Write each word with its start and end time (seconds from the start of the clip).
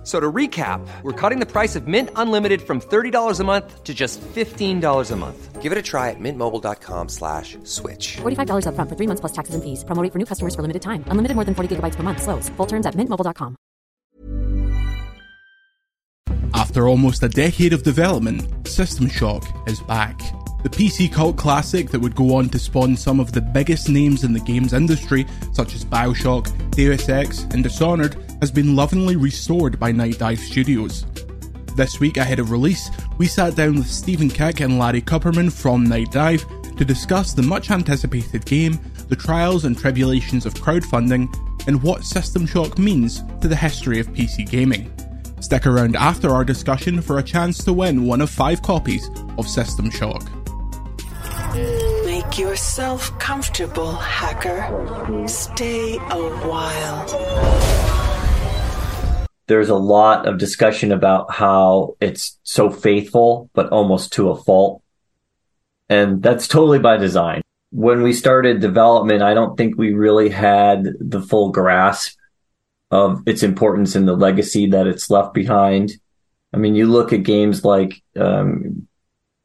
F- 0.00 0.06
So 0.06 0.18
to 0.18 0.32
recap, 0.32 0.80
we're 1.02 1.12
cutting 1.12 1.40
the 1.40 1.46
price 1.46 1.76
of 1.76 1.86
Mint 1.86 2.08
Unlimited 2.16 2.62
from 2.62 2.80
$30 2.80 3.38
a 3.38 3.44
month 3.44 3.84
to 3.84 3.92
just 3.92 4.18
$15 4.34 5.10
a 5.10 5.16
month. 5.16 5.60
Give 5.60 5.72
it 5.72 5.76
a 5.78 5.82
try 5.82 6.08
at 6.08 6.16
mintmobile.com 6.18 7.08
slash 7.10 7.58
switch. 7.64 8.16
$45 8.22 8.64
upfront 8.64 8.88
for 8.88 8.96
three 8.96 9.06
months 9.06 9.20
plus 9.20 9.32
taxes 9.32 9.54
and 9.54 9.62
fees. 9.62 9.84
Promo 9.84 10.02
rate 10.02 10.10
for 10.12 10.18
new 10.18 10.24
customers 10.24 10.54
for 10.54 10.62
limited 10.62 10.80
time. 10.80 11.04
Unlimited 11.08 11.34
more 11.36 11.44
than 11.44 11.54
40 11.54 11.76
gigabytes 11.76 11.96
per 11.96 12.02
month. 12.02 12.22
Slows. 12.22 12.48
Full 12.56 12.66
terms 12.66 12.86
at 12.86 12.94
mintmobile.com. 12.94 13.56
After 16.54 16.88
almost 16.88 17.22
a 17.22 17.28
decade 17.28 17.72
of 17.72 17.82
development, 17.82 18.66
System 18.66 19.08
Shock 19.08 19.44
is 19.68 19.80
back. 19.80 20.18
The 20.62 20.68
PC 20.68 21.10
cult 21.12 21.36
classic 21.38 21.90
that 21.90 22.00
would 22.00 22.14
go 22.14 22.34
on 22.36 22.48
to 22.50 22.58
spawn 22.58 22.96
some 22.96 23.18
of 23.20 23.32
the 23.32 23.40
biggest 23.40 23.88
names 23.88 24.24
in 24.24 24.32
the 24.32 24.40
games 24.40 24.72
industry, 24.72 25.26
such 25.52 25.74
as 25.74 25.84
Bioshock, 25.84 26.44
Deus 26.72 27.08
Ex, 27.08 27.44
and 27.52 27.62
Dishonored, 27.62 28.16
has 28.40 28.50
been 28.50 28.74
lovingly 28.74 29.16
restored 29.16 29.78
by 29.78 29.92
Nightdive 29.92 30.38
Studios. 30.38 31.04
This 31.76 32.00
week 32.00 32.16
ahead 32.16 32.38
of 32.38 32.50
release, 32.50 32.90
we 33.18 33.26
sat 33.26 33.54
down 33.54 33.76
with 33.76 33.86
Stephen 33.86 34.28
Kick 34.28 34.60
and 34.60 34.78
Larry 34.78 35.02
Kuperman 35.02 35.52
from 35.52 35.86
Nightdive 35.86 36.76
to 36.76 36.84
discuss 36.84 37.32
the 37.32 37.42
much 37.42 37.70
anticipated 37.70 38.44
game, 38.46 38.80
the 39.08 39.16
trials 39.16 39.64
and 39.64 39.78
tribulations 39.78 40.46
of 40.46 40.54
crowdfunding, 40.54 41.28
and 41.66 41.82
what 41.82 42.04
System 42.04 42.46
Shock 42.46 42.78
means 42.78 43.22
to 43.40 43.48
the 43.48 43.56
history 43.56 44.00
of 44.00 44.08
PC 44.08 44.48
gaming. 44.48 44.92
Stick 45.40 45.66
around 45.66 45.96
after 45.96 46.30
our 46.30 46.44
discussion 46.44 47.00
for 47.00 47.18
a 47.18 47.22
chance 47.22 47.62
to 47.64 47.72
win 47.72 48.06
one 48.06 48.20
of 48.20 48.30
five 48.30 48.62
copies 48.62 49.10
of 49.38 49.48
System 49.48 49.90
Shock. 49.90 50.30
Make 52.04 52.38
yourself 52.38 53.18
comfortable, 53.18 53.92
hacker. 53.92 55.26
Stay 55.26 55.96
a 55.96 56.30
while. 56.46 57.89
There's 59.50 59.68
a 59.68 59.74
lot 59.74 60.28
of 60.28 60.38
discussion 60.38 60.92
about 60.92 61.32
how 61.32 61.96
it's 62.00 62.38
so 62.44 62.70
faithful, 62.70 63.50
but 63.52 63.68
almost 63.70 64.12
to 64.12 64.30
a 64.30 64.36
fault. 64.36 64.80
And 65.88 66.22
that's 66.22 66.46
totally 66.46 66.78
by 66.78 66.98
design. 66.98 67.42
When 67.72 68.02
we 68.02 68.12
started 68.12 68.60
development, 68.60 69.22
I 69.24 69.34
don't 69.34 69.56
think 69.56 69.76
we 69.76 69.92
really 69.92 70.28
had 70.28 70.86
the 71.00 71.20
full 71.20 71.50
grasp 71.50 72.16
of 72.92 73.24
its 73.26 73.42
importance 73.42 73.96
and 73.96 74.06
the 74.06 74.14
legacy 74.14 74.68
that 74.68 74.86
it's 74.86 75.10
left 75.10 75.34
behind. 75.34 75.90
I 76.54 76.58
mean, 76.58 76.76
you 76.76 76.86
look 76.86 77.12
at 77.12 77.24
games 77.24 77.64
like 77.64 78.00
um, 78.16 78.86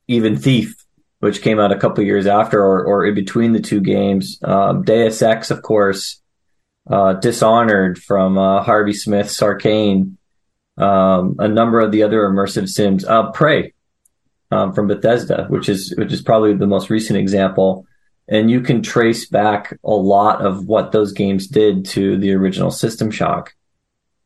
even 0.08 0.38
Thief, 0.38 0.76
which 1.17 1.42
came 1.42 1.59
out 1.59 1.72
a 1.72 1.80
couple 1.80 2.03
years 2.03 2.28
after 2.28 2.61
or, 2.61 2.86
or 2.86 3.08
in 3.08 3.16
between 3.16 3.53
the 3.53 3.59
two 3.59 3.81
games. 3.81 4.38
Um, 4.44 4.83
Deus 4.83 5.23
Ex, 5.23 5.50
of 5.50 5.64
course, 5.64 6.22
uh, 6.89 7.14
Dishonored 7.14 7.97
from 7.97 8.38
uh, 8.38 8.61
Harvey 8.61 8.94
Smith's 8.94 9.39
Arkane, 9.39 10.17
um, 10.78 11.36
a 11.39 11.47
number 11.47 11.80
of 11.80 11.92
the 11.92 12.03
other 12.03 12.22
immersive 12.22 12.69
sims, 12.69 13.05
uh, 13.05 13.31
Prey 13.31 13.73
um, 14.52 14.73
from 14.73 14.88
Bethesda, 14.88 15.45
which 15.50 15.69
is 15.69 15.94
which 15.97 16.11
is 16.11 16.22
probably 16.22 16.53
the 16.53 16.67
most 16.67 16.89
recent 16.89 17.17
example. 17.17 17.86
And 18.27 18.50
you 18.50 18.61
can 18.61 18.81
trace 18.81 19.27
back 19.27 19.77
a 19.83 19.94
lot 19.94 20.44
of 20.44 20.66
what 20.66 20.92
those 20.92 21.14
games 21.14 21.47
did 21.47 21.86
to 21.88 22.17
the 22.17 22.33
original 22.33 22.72
System 22.72 23.11
Shock. 23.11 23.53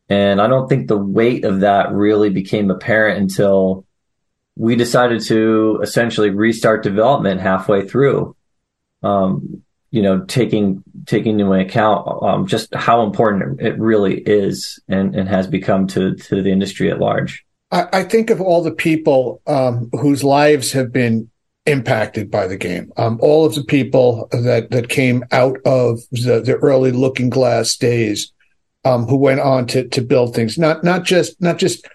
And 0.08 0.40
I 0.40 0.46
don't 0.46 0.68
think 0.68 0.88
the 0.88 0.96
weight 0.96 1.44
of 1.44 1.60
that 1.60 1.92
really 1.92 2.30
became 2.30 2.70
apparent 2.70 3.20
until 3.20 3.86
we 4.56 4.74
decided 4.74 5.22
to 5.22 5.80
essentially 5.82 6.30
restart 6.30 6.82
development 6.82 7.40
halfway 7.40 7.86
through. 7.86 8.34
Um, 9.02 9.62
you 9.90 10.02
know, 10.02 10.24
taking 10.26 10.82
taking 11.06 11.40
into 11.40 11.52
account 11.52 12.06
um, 12.22 12.46
just 12.46 12.74
how 12.74 13.02
important 13.02 13.60
it 13.60 13.78
really 13.78 14.20
is 14.20 14.78
and, 14.88 15.14
and 15.14 15.28
has 15.28 15.46
become 15.46 15.86
to 15.88 16.14
to 16.14 16.42
the 16.42 16.50
industry 16.50 16.90
at 16.90 17.00
large. 17.00 17.44
I, 17.70 17.86
I 17.92 18.04
think 18.04 18.30
of 18.30 18.40
all 18.40 18.62
the 18.62 18.70
people 18.72 19.42
um, 19.46 19.90
whose 19.92 20.24
lives 20.24 20.72
have 20.72 20.92
been 20.92 21.30
impacted 21.66 22.30
by 22.30 22.46
the 22.46 22.56
game. 22.56 22.92
Um, 22.96 23.18
all 23.20 23.44
of 23.44 23.54
the 23.54 23.64
people 23.64 24.28
that 24.32 24.70
that 24.70 24.88
came 24.88 25.24
out 25.32 25.58
of 25.64 26.00
the, 26.10 26.40
the 26.40 26.56
early 26.62 26.92
Looking 26.92 27.30
Glass 27.30 27.76
days, 27.76 28.32
um, 28.84 29.06
who 29.06 29.16
went 29.16 29.40
on 29.40 29.66
to 29.68 29.88
to 29.88 30.02
build 30.02 30.34
things. 30.34 30.58
Not 30.58 30.84
not 30.84 31.04
just 31.04 31.40
not 31.40 31.58
just 31.58 31.86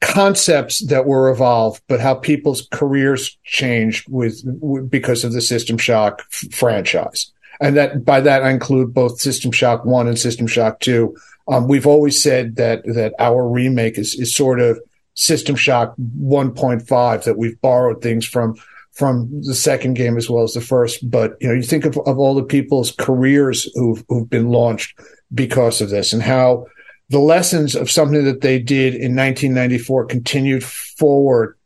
concepts 0.00 0.84
that 0.86 1.06
were 1.06 1.30
evolved, 1.30 1.82
but 1.88 2.00
how 2.00 2.14
people's 2.14 2.66
careers 2.70 3.38
changed 3.44 4.06
with, 4.08 4.40
with 4.44 4.90
because 4.90 5.24
of 5.24 5.32
the 5.32 5.40
System 5.40 5.78
Shock 5.78 6.22
f- 6.32 6.52
franchise. 6.52 7.32
And 7.60 7.76
that 7.76 8.04
by 8.04 8.20
that 8.22 8.42
I 8.42 8.50
include 8.50 8.94
both 8.94 9.20
System 9.20 9.52
Shock 9.52 9.84
One 9.84 10.08
and 10.08 10.18
System 10.18 10.46
Shock 10.46 10.80
Two. 10.80 11.14
Um, 11.46 11.68
we've 11.68 11.86
always 11.86 12.22
said 12.22 12.56
that 12.56 12.84
that 12.86 13.14
our 13.18 13.46
remake 13.46 13.98
is 13.98 14.14
is 14.14 14.34
sort 14.34 14.60
of 14.60 14.80
System 15.14 15.56
Shock 15.56 15.94
1.5 15.98 17.24
that 17.24 17.36
we've 17.36 17.60
borrowed 17.60 18.00
things 18.00 18.24
from 18.24 18.54
from 18.92 19.28
the 19.42 19.54
second 19.54 19.94
game 19.94 20.16
as 20.16 20.30
well 20.30 20.44
as 20.44 20.54
the 20.54 20.60
first. 20.62 21.08
But 21.10 21.36
you 21.40 21.48
know, 21.48 21.54
you 21.54 21.62
think 21.62 21.84
of, 21.84 21.98
of 22.06 22.18
all 22.18 22.34
the 22.34 22.42
people's 22.42 22.92
careers 22.92 23.70
who've 23.74 24.02
who've 24.08 24.30
been 24.30 24.48
launched 24.48 24.98
because 25.34 25.82
of 25.82 25.90
this 25.90 26.14
and 26.14 26.22
how 26.22 26.66
the 27.10 27.18
lessons 27.18 27.74
of 27.74 27.90
something 27.90 28.24
that 28.24 28.40
they 28.40 28.58
did 28.58 28.94
in 28.94 29.16
1994 29.16 30.06
continued 30.06 30.64
forward 30.64 31.56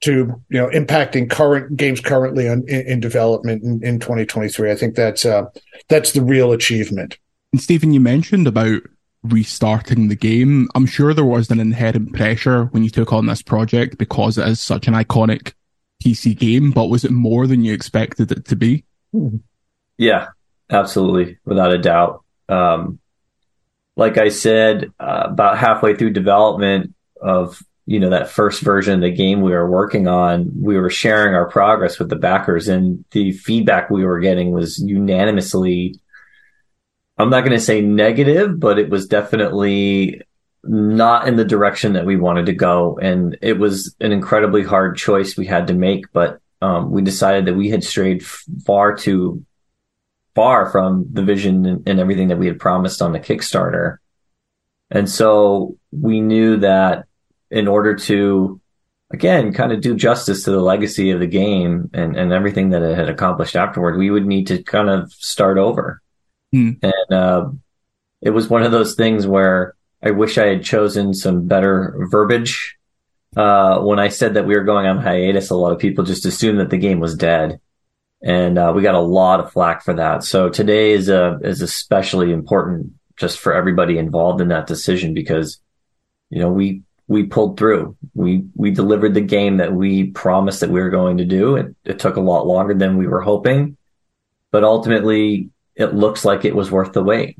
to 0.00 0.40
you 0.48 0.60
know 0.60 0.68
impacting 0.68 1.28
current 1.28 1.76
games 1.76 2.00
currently 2.00 2.48
on, 2.48 2.64
in, 2.68 2.86
in 2.86 3.00
development 3.00 3.62
in, 3.62 3.82
in 3.82 3.98
2023. 3.98 4.70
I 4.70 4.74
think 4.74 4.94
that's 4.94 5.24
uh, 5.24 5.46
that's 5.88 6.12
the 6.12 6.22
real 6.22 6.52
achievement. 6.52 7.18
And 7.52 7.60
Stephen, 7.60 7.92
you 7.92 8.00
mentioned 8.00 8.46
about 8.46 8.82
restarting 9.22 10.08
the 10.08 10.16
game. 10.16 10.68
I'm 10.74 10.86
sure 10.86 11.14
there 11.14 11.24
was 11.24 11.50
an 11.50 11.60
inherent 11.60 12.12
pressure 12.14 12.66
when 12.66 12.84
you 12.84 12.90
took 12.90 13.12
on 13.12 13.26
this 13.26 13.42
project 13.42 13.98
because 13.98 14.38
it 14.38 14.46
is 14.46 14.60
such 14.60 14.86
an 14.86 14.94
iconic 14.94 15.52
PC 16.04 16.36
game, 16.38 16.70
but 16.70 16.86
was 16.86 17.04
it 17.04 17.10
more 17.10 17.46
than 17.46 17.64
you 17.64 17.72
expected 17.72 18.30
it 18.30 18.44
to 18.46 18.56
be? 18.56 18.84
Yeah, 19.96 20.28
absolutely, 20.70 21.38
without 21.44 21.72
a 21.72 21.78
doubt. 21.78 22.22
Um, 22.48 23.00
like 23.98 24.16
I 24.16 24.28
said, 24.28 24.92
uh, 25.00 25.24
about 25.24 25.58
halfway 25.58 25.96
through 25.96 26.10
development 26.10 26.94
of 27.20 27.60
you 27.84 27.98
know 27.98 28.10
that 28.10 28.30
first 28.30 28.62
version 28.62 28.94
of 28.94 29.00
the 29.00 29.10
game 29.10 29.40
we 29.40 29.50
were 29.50 29.68
working 29.68 30.06
on, 30.06 30.52
we 30.62 30.78
were 30.78 30.88
sharing 30.88 31.34
our 31.34 31.50
progress 31.50 31.98
with 31.98 32.08
the 32.08 32.16
backers, 32.16 32.68
and 32.68 33.04
the 33.10 33.32
feedback 33.32 33.90
we 33.90 34.04
were 34.04 34.20
getting 34.20 34.52
was 34.52 34.78
unanimously. 34.78 36.00
I'm 37.18 37.30
not 37.30 37.40
going 37.40 37.58
to 37.58 37.60
say 37.60 37.80
negative, 37.80 38.60
but 38.60 38.78
it 38.78 38.88
was 38.88 39.08
definitely 39.08 40.22
not 40.62 41.26
in 41.26 41.34
the 41.34 41.44
direction 41.44 41.94
that 41.94 42.06
we 42.06 42.16
wanted 42.16 42.46
to 42.46 42.52
go, 42.52 42.98
and 43.02 43.36
it 43.42 43.58
was 43.58 43.96
an 44.00 44.12
incredibly 44.12 44.62
hard 44.62 44.96
choice 44.96 45.36
we 45.36 45.46
had 45.46 45.66
to 45.66 45.74
make. 45.74 46.12
But 46.12 46.40
um, 46.62 46.92
we 46.92 47.02
decided 47.02 47.46
that 47.46 47.56
we 47.56 47.68
had 47.68 47.82
strayed 47.82 48.24
far 48.24 48.94
too 48.94 49.44
far 50.38 50.70
from 50.70 51.04
the 51.10 51.22
vision 51.24 51.66
and, 51.66 51.88
and 51.88 51.98
everything 51.98 52.28
that 52.28 52.38
we 52.38 52.46
had 52.46 52.60
promised 52.60 53.02
on 53.02 53.10
the 53.10 53.18
Kickstarter. 53.18 53.96
And 54.88 55.10
so 55.10 55.76
we 55.90 56.20
knew 56.20 56.58
that 56.58 57.06
in 57.50 57.66
order 57.66 57.96
to, 57.96 58.60
again, 59.10 59.52
kind 59.52 59.72
of 59.72 59.80
do 59.80 59.96
justice 59.96 60.44
to 60.44 60.52
the 60.52 60.60
legacy 60.60 61.10
of 61.10 61.18
the 61.18 61.26
game 61.26 61.90
and, 61.92 62.16
and 62.16 62.32
everything 62.32 62.70
that 62.70 62.82
it 62.82 62.96
had 62.96 63.08
accomplished 63.08 63.56
afterward, 63.56 63.98
we 63.98 64.12
would 64.12 64.26
need 64.26 64.46
to 64.46 64.62
kind 64.62 64.88
of 64.88 65.12
start 65.12 65.58
over. 65.58 66.00
Hmm. 66.52 66.70
And 66.82 67.12
uh, 67.12 67.50
it 68.22 68.30
was 68.30 68.48
one 68.48 68.62
of 68.62 68.70
those 68.70 68.94
things 68.94 69.26
where 69.26 69.74
I 70.04 70.12
wish 70.12 70.38
I 70.38 70.46
had 70.46 70.62
chosen 70.62 71.14
some 71.14 71.48
better 71.48 72.06
verbiage. 72.12 72.76
Uh, 73.36 73.80
when 73.80 73.98
I 73.98 74.06
said 74.06 74.34
that 74.34 74.46
we 74.46 74.54
were 74.54 74.62
going 74.62 74.86
on 74.86 74.98
hiatus, 74.98 75.50
a 75.50 75.56
lot 75.56 75.72
of 75.72 75.80
people 75.80 76.04
just 76.04 76.26
assumed 76.26 76.60
that 76.60 76.70
the 76.70 76.78
game 76.78 77.00
was 77.00 77.16
dead 77.16 77.58
and 78.22 78.58
uh, 78.58 78.72
we 78.74 78.82
got 78.82 78.94
a 78.94 79.00
lot 79.00 79.40
of 79.40 79.52
flack 79.52 79.82
for 79.82 79.94
that. 79.94 80.24
So 80.24 80.48
today 80.48 80.92
is 80.92 81.08
a 81.08 81.38
is 81.42 81.62
especially 81.62 82.32
important 82.32 82.92
just 83.16 83.38
for 83.38 83.52
everybody 83.52 83.98
involved 83.98 84.40
in 84.40 84.48
that 84.48 84.66
decision 84.66 85.14
because 85.14 85.60
you 86.30 86.40
know 86.40 86.50
we 86.50 86.82
we 87.06 87.24
pulled 87.24 87.58
through. 87.58 87.96
We 88.14 88.44
we 88.54 88.70
delivered 88.70 89.14
the 89.14 89.20
game 89.20 89.58
that 89.58 89.72
we 89.72 90.10
promised 90.10 90.60
that 90.60 90.70
we 90.70 90.80
were 90.80 90.90
going 90.90 91.18
to 91.18 91.24
do. 91.24 91.56
It, 91.56 91.74
it 91.84 91.98
took 91.98 92.16
a 92.16 92.20
lot 92.20 92.46
longer 92.46 92.74
than 92.74 92.96
we 92.96 93.06
were 93.06 93.22
hoping, 93.22 93.76
but 94.50 94.64
ultimately 94.64 95.50
it 95.74 95.94
looks 95.94 96.24
like 96.24 96.44
it 96.44 96.56
was 96.56 96.70
worth 96.70 96.92
the 96.92 97.02
wait. 97.02 97.38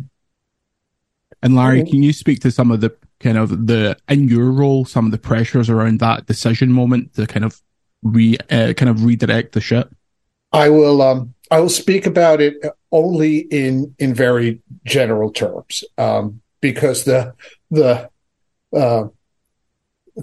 And 1.43 1.55
Larry, 1.55 1.85
can 1.85 2.03
you 2.03 2.13
speak 2.13 2.41
to 2.41 2.51
some 2.51 2.73
of 2.73 2.81
the 2.81 2.97
kind 3.21 3.39
of 3.39 3.67
the 3.67 3.97
in 4.09 4.29
your 4.29 4.51
role, 4.51 4.85
some 4.85 5.07
of 5.07 5.13
the 5.13 5.19
pressures 5.19 5.69
around 5.69 6.01
that 6.01 6.27
decision 6.27 6.73
moment 6.73 7.15
to 7.15 7.27
kind 7.27 7.45
of 7.45 7.61
re 8.03 8.37
uh, 8.51 8.73
kind 8.75 8.89
of 8.89 9.05
redirect 9.05 9.53
the 9.53 9.61
ship? 9.61 9.95
I 10.53 10.71
will 10.71 11.03
um, 11.03 11.35
I 11.51 11.61
will 11.61 11.69
speak 11.69 12.07
about 12.07 12.41
it 12.41 12.55
only 12.91 13.39
in 13.39 13.95
in 13.99 14.15
very 14.15 14.61
general 14.85 15.31
terms. 15.33 15.85
Um, 15.97 16.41
because 16.61 17.05
the 17.05 17.35
the 17.71 18.11
uh, 18.77 19.05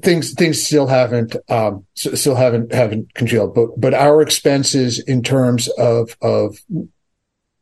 things 0.01 0.33
things 0.33 0.63
still 0.63 0.87
haven't 0.87 1.35
um, 1.49 1.85
still 1.95 2.35
haven't 2.35 2.73
haven't 2.73 3.13
congealed. 3.13 3.55
But 3.55 3.79
but 3.79 3.93
our 3.93 4.21
expenses 4.21 4.99
in 4.99 5.23
terms 5.23 5.67
of 5.77 6.15
of 6.21 6.57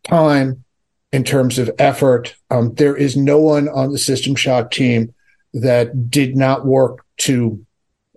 time, 0.07 0.63
in 1.11 1.23
terms 1.23 1.59
of 1.59 1.71
effort, 1.79 2.35
um, 2.49 2.73
there 2.75 2.95
is 2.95 3.15
no 3.15 3.39
one 3.39 3.69
on 3.69 3.91
the 3.91 3.99
System 3.99 4.35
Shock 4.35 4.71
team 4.71 5.13
that 5.53 6.09
did 6.09 6.35
not 6.35 6.65
work 6.65 7.05
to 7.17 7.65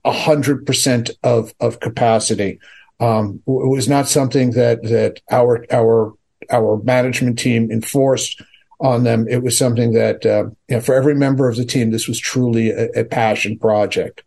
hundred 0.05 0.65
percent 0.67 1.11
of 1.23 1.53
of 1.61 1.81
capacity. 1.81 2.61
Um, 2.99 3.43
it 3.47 3.69
was 3.69 3.89
not 3.89 4.09
something 4.09 4.53
that 4.53 4.83
that 4.85 5.21
our 5.31 5.67
our 5.71 6.15
our 6.51 6.83
management 6.83 7.39
team 7.39 7.71
enforced 7.71 8.43
on 8.81 9.05
them. 9.05 9.27
It 9.29 9.43
was 9.43 9.57
something 9.57 9.93
that 9.93 10.25
uh, 10.25 10.45
you 10.69 10.77
know, 10.77 10.81
for 10.81 10.95
every 10.95 11.15
member 11.15 11.49
of 11.49 11.57
the 11.57 11.65
team, 11.65 11.91
this 11.91 12.09
was 12.09 12.19
truly 12.19 12.71
a, 12.71 12.89
a 13.01 13.05
passion 13.05 13.59
project, 13.59 14.23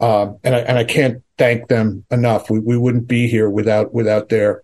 um, 0.00 0.38
and 0.44 0.54
I 0.54 0.58
and 0.60 0.78
I 0.78 0.84
can't 0.84 1.22
thank 1.38 1.68
them 1.68 2.04
enough. 2.10 2.50
We 2.50 2.60
we 2.60 2.76
wouldn't 2.76 3.08
be 3.08 3.28
here 3.28 3.50
without 3.50 3.92
without 3.92 4.28
their 4.28 4.62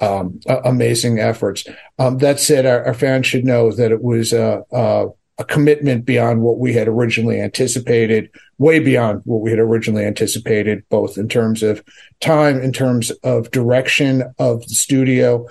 um, 0.00 0.40
amazing 0.64 1.18
efforts. 1.18 1.64
Um, 1.98 2.18
that 2.18 2.40
said, 2.40 2.66
our, 2.66 2.84
our, 2.86 2.94
fans 2.94 3.26
should 3.26 3.44
know 3.44 3.72
that 3.72 3.90
it 3.90 4.00
was 4.00 4.32
a, 4.32 4.62
a, 4.70 5.06
a, 5.38 5.44
commitment 5.44 6.04
beyond 6.04 6.42
what 6.42 6.58
we 6.58 6.72
had 6.72 6.88
originally 6.88 7.40
anticipated, 7.40 8.30
way 8.58 8.78
beyond 8.78 9.22
what 9.24 9.40
we 9.40 9.50
had 9.50 9.58
originally 9.58 10.04
anticipated, 10.04 10.84
both 10.88 11.16
in 11.18 11.28
terms 11.28 11.62
of 11.62 11.82
time, 12.20 12.60
in 12.60 12.72
terms 12.72 13.10
of 13.22 13.50
direction 13.50 14.22
of 14.38 14.62
the 14.62 14.74
studio, 14.74 15.46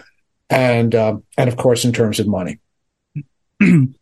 and 0.49 0.95
um, 0.95 1.23
and 1.37 1.49
of 1.49 1.57
course 1.57 1.85
in 1.85 1.93
terms 1.93 2.19
of 2.19 2.27
money. 2.27 2.59
and 3.59 3.95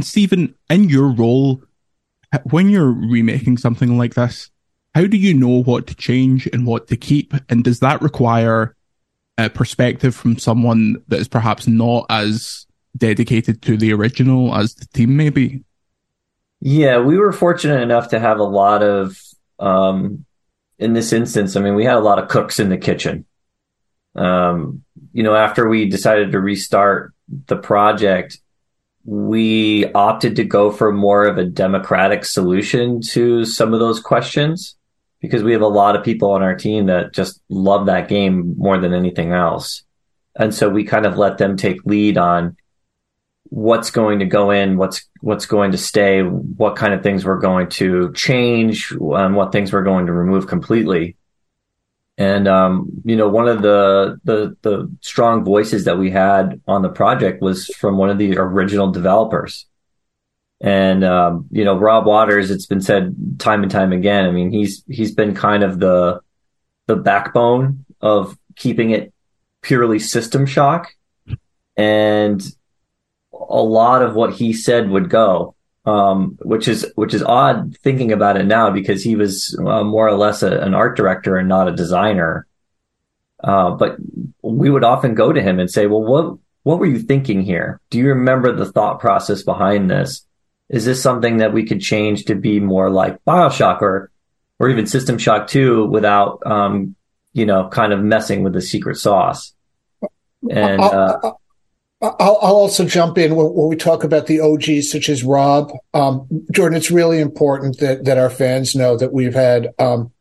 Stephen, 0.00 0.54
in 0.70 0.88
your 0.88 1.08
role, 1.08 1.62
when 2.50 2.68
you're 2.68 2.92
remaking 2.92 3.56
something 3.56 3.96
like 3.96 4.14
this, 4.14 4.50
how 4.94 5.06
do 5.06 5.16
you 5.16 5.34
know 5.34 5.62
what 5.62 5.86
to 5.86 5.94
change 5.94 6.48
and 6.52 6.66
what 6.66 6.88
to 6.88 6.96
keep? 6.96 7.34
And 7.48 7.62
does 7.62 7.80
that 7.80 8.02
require 8.02 8.74
a 9.38 9.50
perspective 9.50 10.14
from 10.14 10.38
someone 10.38 10.96
that 11.08 11.20
is 11.20 11.28
perhaps 11.28 11.66
not 11.66 12.06
as 12.08 12.65
dedicated 12.96 13.62
to 13.62 13.76
the 13.76 13.92
original 13.92 14.54
as 14.54 14.74
the 14.74 14.86
team 14.86 15.16
maybe? 15.16 15.64
Yeah, 16.60 17.00
we 17.00 17.18
were 17.18 17.32
fortunate 17.32 17.82
enough 17.82 18.08
to 18.08 18.18
have 18.18 18.38
a 18.38 18.44
lot 18.44 18.82
of, 18.82 19.20
um, 19.58 20.24
in 20.78 20.92
this 20.92 21.12
instance, 21.12 21.56
I 21.56 21.60
mean, 21.60 21.74
we 21.74 21.84
had 21.84 21.96
a 21.96 22.00
lot 22.00 22.18
of 22.18 22.28
cooks 22.28 22.58
in 22.58 22.68
the 22.68 22.78
kitchen. 22.78 23.24
Um, 24.14 24.82
you 25.12 25.22
know, 25.22 25.34
after 25.34 25.68
we 25.68 25.88
decided 25.88 26.32
to 26.32 26.40
restart 26.40 27.12
the 27.46 27.56
project, 27.56 28.38
we 29.04 29.90
opted 29.92 30.36
to 30.36 30.44
go 30.44 30.70
for 30.70 30.92
more 30.92 31.26
of 31.26 31.38
a 31.38 31.44
democratic 31.44 32.24
solution 32.24 33.00
to 33.00 33.44
some 33.44 33.72
of 33.72 33.80
those 33.80 34.00
questions 34.00 34.76
because 35.20 35.42
we 35.42 35.52
have 35.52 35.62
a 35.62 35.68
lot 35.68 35.96
of 35.96 36.04
people 36.04 36.32
on 36.32 36.42
our 36.42 36.54
team 36.54 36.86
that 36.86 37.12
just 37.12 37.40
love 37.48 37.86
that 37.86 38.08
game 38.08 38.54
more 38.58 38.78
than 38.78 38.92
anything 38.92 39.32
else. 39.32 39.82
And 40.38 40.54
so 40.54 40.68
we 40.68 40.84
kind 40.84 41.06
of 41.06 41.16
let 41.16 41.38
them 41.38 41.56
take 41.56 41.84
lead 41.84 42.18
on 42.18 42.56
what's 43.50 43.90
going 43.90 44.18
to 44.20 44.24
go 44.24 44.50
in, 44.50 44.76
what's 44.76 45.06
what's 45.20 45.46
going 45.46 45.72
to 45.72 45.78
stay, 45.78 46.22
what 46.22 46.76
kind 46.76 46.94
of 46.94 47.02
things 47.02 47.24
we're 47.24 47.40
going 47.40 47.68
to 47.70 48.12
change, 48.12 48.90
and 48.92 49.34
what 49.34 49.52
things 49.52 49.72
we're 49.72 49.82
going 49.82 50.06
to 50.06 50.12
remove 50.12 50.46
completely. 50.46 51.16
And 52.18 52.48
um, 52.48 52.88
you 53.04 53.16
know, 53.16 53.28
one 53.28 53.48
of 53.48 53.62
the, 53.62 54.18
the 54.24 54.56
the 54.62 54.90
strong 55.02 55.44
voices 55.44 55.84
that 55.84 55.98
we 55.98 56.10
had 56.10 56.60
on 56.66 56.82
the 56.82 56.88
project 56.88 57.42
was 57.42 57.66
from 57.66 57.98
one 57.98 58.10
of 58.10 58.18
the 58.18 58.38
original 58.38 58.90
developers. 58.90 59.66
And 60.60 61.04
um, 61.04 61.46
you 61.50 61.64
know, 61.64 61.76
Robb 61.76 62.06
Waters, 62.06 62.50
it's 62.50 62.66
been 62.66 62.80
said 62.80 63.14
time 63.38 63.62
and 63.62 63.70
time 63.70 63.92
again. 63.92 64.24
I 64.24 64.30
mean, 64.30 64.50
he's 64.50 64.82
he's 64.88 65.14
been 65.14 65.34
kind 65.34 65.62
of 65.62 65.78
the 65.78 66.20
the 66.86 66.96
backbone 66.96 67.84
of 68.00 68.38
keeping 68.54 68.90
it 68.90 69.12
purely 69.60 69.98
system 69.98 70.46
shock. 70.46 70.92
And 71.76 72.42
a 73.48 73.62
lot 73.62 74.02
of 74.02 74.14
what 74.14 74.34
he 74.34 74.52
said 74.52 74.90
would 74.90 75.10
go 75.10 75.56
um, 75.86 76.36
which 76.42 76.66
is 76.66 76.92
which 76.96 77.14
is 77.14 77.22
odd 77.22 77.76
thinking 77.78 78.10
about 78.10 78.36
it 78.36 78.44
now 78.44 78.70
because 78.70 79.02
he 79.02 79.14
was 79.14 79.56
uh, 79.64 79.84
more 79.84 80.08
or 80.08 80.16
less 80.16 80.42
a, 80.42 80.58
an 80.58 80.74
art 80.74 80.96
director 80.96 81.36
and 81.36 81.48
not 81.48 81.68
a 81.68 81.76
designer. 81.76 82.46
Uh, 83.42 83.70
but 83.70 83.96
we 84.42 84.68
would 84.68 84.82
often 84.82 85.14
go 85.14 85.32
to 85.32 85.40
him 85.40 85.60
and 85.60 85.70
say, 85.70 85.86
"Well, 85.86 86.02
what 86.02 86.38
what 86.64 86.80
were 86.80 86.86
you 86.86 86.98
thinking 86.98 87.42
here? 87.42 87.80
Do 87.90 87.98
you 87.98 88.08
remember 88.08 88.52
the 88.52 88.70
thought 88.70 88.98
process 88.98 89.42
behind 89.42 89.88
this? 89.88 90.26
Is 90.68 90.84
this 90.84 91.00
something 91.00 91.36
that 91.36 91.52
we 91.52 91.64
could 91.64 91.80
change 91.80 92.24
to 92.24 92.34
be 92.34 92.58
more 92.58 92.90
like 92.90 93.24
Bioshock 93.24 93.80
or 93.80 94.10
or 94.58 94.68
even 94.68 94.86
System 94.86 95.18
Shock 95.18 95.46
Two 95.46 95.86
without 95.86 96.44
um, 96.44 96.96
you 97.32 97.46
know 97.46 97.68
kind 97.68 97.92
of 97.92 98.02
messing 98.02 98.42
with 98.42 98.54
the 98.54 98.62
secret 98.62 98.96
sauce?" 98.96 99.54
And 100.50 100.80
uh, 100.80 101.32
I'll, 102.02 102.38
I'll, 102.42 102.56
also 102.56 102.84
jump 102.84 103.16
in 103.16 103.34
when, 103.36 103.46
when, 103.46 103.68
we 103.68 103.76
talk 103.76 104.04
about 104.04 104.26
the 104.26 104.40
OGs 104.40 104.90
such 104.90 105.08
as 105.08 105.24
Robb. 105.24 105.72
Um, 105.94 106.26
Jordan, 106.52 106.76
it's 106.76 106.90
really 106.90 107.20
important 107.20 107.78
that, 107.78 108.04
that 108.04 108.18
our 108.18 108.28
fans 108.28 108.74
know 108.74 108.98
that 108.98 109.14
we've 109.14 109.34
had 109.34 109.68
um, 109.78 110.12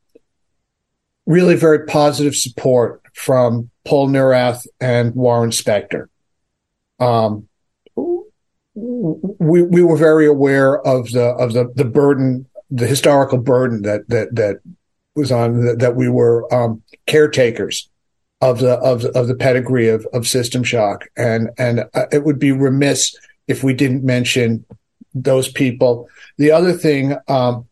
really 1.26 1.56
very 1.56 1.86
positive 1.86 2.36
support 2.36 3.02
from 3.14 3.70
Paul 3.84 4.08
Neurath 4.08 4.66
and 4.80 5.14
Warren 5.16 5.50
Spector. 5.50 6.08
Um, 7.00 7.50
we 8.74 9.64
we 9.64 9.84
were 9.84 9.98
very 9.98 10.28
aware 10.28 10.80
of 10.86 11.12
the 11.12 11.26
of 11.26 11.54
the 11.54 11.72
the 11.76 11.86
burden, 11.86 12.46
the 12.70 12.88
historical 12.88 13.38
burden 13.38 13.82
that 13.82 14.08
that 14.10 14.36
that 14.36 14.60
was 15.16 15.32
on 15.32 15.66
that, 15.66 15.80
that 15.80 15.96
we 15.96 16.10
were 16.10 16.54
um, 16.54 16.82
caretakers 17.06 17.90
of 18.42 18.60
the 18.60 18.74
of 18.80 19.06
of 19.06 19.28
the 19.28 19.36
pedigree 19.36 19.90
of, 19.90 20.06
of 20.14 20.28
System 20.28 20.64
Shock, 20.64 21.06
and 21.16 21.50
and 21.58 21.86
uh, 21.94 22.06
it 22.12 22.24
would 22.24 22.40
be 22.40 22.52
remiss 22.52 23.16
if 23.48 23.64
we 23.64 23.74
didn't 23.74 24.04
mention 24.04 24.66
those 25.14 25.50
people. 25.50 26.10
The 26.38 26.52
other 26.52 26.74
thing, 26.74 27.16
um, 27.28 27.68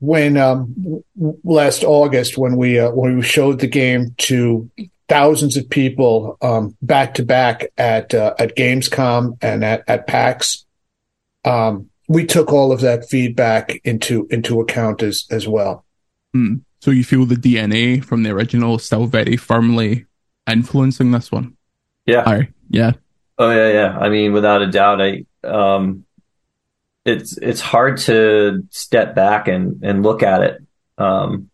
when 0.00 0.36
um, 0.36 1.04
last 1.44 1.84
August, 1.84 2.36
when 2.36 2.56
we 2.56 2.78
uh, 2.78 2.90
when 2.90 3.16
we 3.16 3.22
showed 3.22 3.60
the 3.60 3.66
game 3.66 4.14
to 4.18 4.70
thousands 5.08 5.56
of 5.56 5.70
people 5.70 6.36
um, 6.42 6.76
back 6.82 7.14
to 7.14 7.24
back 7.24 7.66
at 7.78 8.14
uh, 8.14 8.34
at 8.38 8.56
Gamescom 8.56 9.38
and 9.40 9.64
at 9.64 9.84
at 9.88 10.06
PAX, 10.06 10.66
um, 11.44 11.88
we 12.08 12.26
took 12.26 12.52
all 12.52 12.72
of 12.72 12.80
that 12.80 13.08
feedback 13.08 13.80
into 13.84 14.26
into 14.30 14.60
account 14.60 15.02
as 15.02 15.26
as 15.30 15.46
well. 15.46 15.84
Mm. 16.34 16.62
So 16.80 16.90
you 16.90 17.04
feel 17.04 17.26
the 17.26 17.34
DNA 17.34 18.04
from 18.04 18.22
the 18.22 18.30
original 18.30 18.78
still 18.78 19.06
very 19.06 19.36
firmly 19.36 20.06
influencing 20.48 21.10
this 21.10 21.32
one? 21.32 21.56
Yeah. 22.06 22.22
Aye. 22.26 22.48
Yeah. 22.70 22.92
Oh 23.38 23.50
yeah, 23.50 23.72
yeah. 23.72 23.98
I 23.98 24.08
mean, 24.08 24.32
without 24.32 24.62
a 24.62 24.70
doubt, 24.70 25.00
I 25.00 25.24
um, 25.44 26.04
it's 27.04 27.36
it's 27.38 27.60
hard 27.60 27.98
to 27.98 28.64
step 28.70 29.14
back 29.14 29.48
and 29.48 29.82
and 29.82 30.02
look 30.02 30.22
at 30.22 30.42
it. 30.42 30.62
Um, 30.98 31.50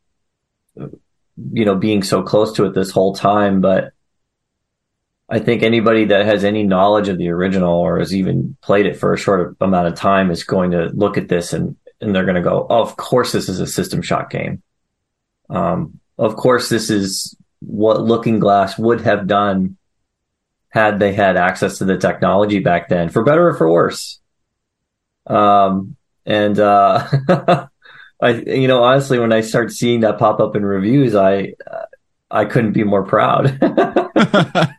you 0.76 1.64
know, 1.64 1.74
being 1.74 2.02
so 2.02 2.22
close 2.22 2.52
to 2.54 2.64
it 2.64 2.74
this 2.74 2.90
whole 2.90 3.14
time, 3.14 3.60
but 3.60 3.92
I 5.28 5.38
think 5.38 5.62
anybody 5.62 6.06
that 6.06 6.26
has 6.26 6.44
any 6.44 6.62
knowledge 6.62 7.08
of 7.08 7.18
the 7.18 7.28
original 7.30 7.74
or 7.74 7.98
has 7.98 8.14
even 8.14 8.56
played 8.62 8.86
it 8.86 8.96
for 8.96 9.12
a 9.12 9.18
short 9.18 9.56
amount 9.60 9.88
of 9.88 9.94
time 9.94 10.30
is 10.30 10.44
going 10.44 10.70
to 10.72 10.90
look 10.94 11.16
at 11.16 11.28
this 11.28 11.52
and 11.52 11.76
and 12.00 12.14
they're 12.14 12.24
going 12.24 12.34
to 12.34 12.42
go, 12.42 12.66
"Oh, 12.68 12.82
of 12.82 12.96
course, 12.96 13.32
this 13.32 13.48
is 13.48 13.60
a 13.60 13.66
System 13.66 14.02
Shock 14.02 14.30
game." 14.30 14.62
Um, 15.50 16.00
of 16.18 16.36
course, 16.36 16.68
this 16.68 16.90
is 16.90 17.36
what 17.60 18.02
Looking 18.02 18.38
Glass 18.38 18.78
would 18.78 19.00
have 19.02 19.26
done 19.26 19.76
had 20.68 20.98
they 20.98 21.12
had 21.12 21.36
access 21.36 21.78
to 21.78 21.84
the 21.84 21.96
technology 21.96 22.58
back 22.58 22.88
then, 22.88 23.08
for 23.08 23.22
better 23.22 23.48
or 23.48 23.54
for 23.54 23.70
worse. 23.70 24.18
Um, 25.26 25.96
and 26.26 26.58
uh, 26.58 27.06
I, 28.20 28.30
you 28.30 28.68
know, 28.68 28.82
honestly, 28.82 29.18
when 29.18 29.32
I 29.32 29.40
start 29.40 29.72
seeing 29.72 30.00
that 30.00 30.18
pop 30.18 30.40
up 30.40 30.56
in 30.56 30.64
reviews, 30.64 31.14
I, 31.14 31.54
I 32.30 32.44
couldn't 32.44 32.72
be 32.72 32.84
more 32.84 33.04
proud. 33.04 33.58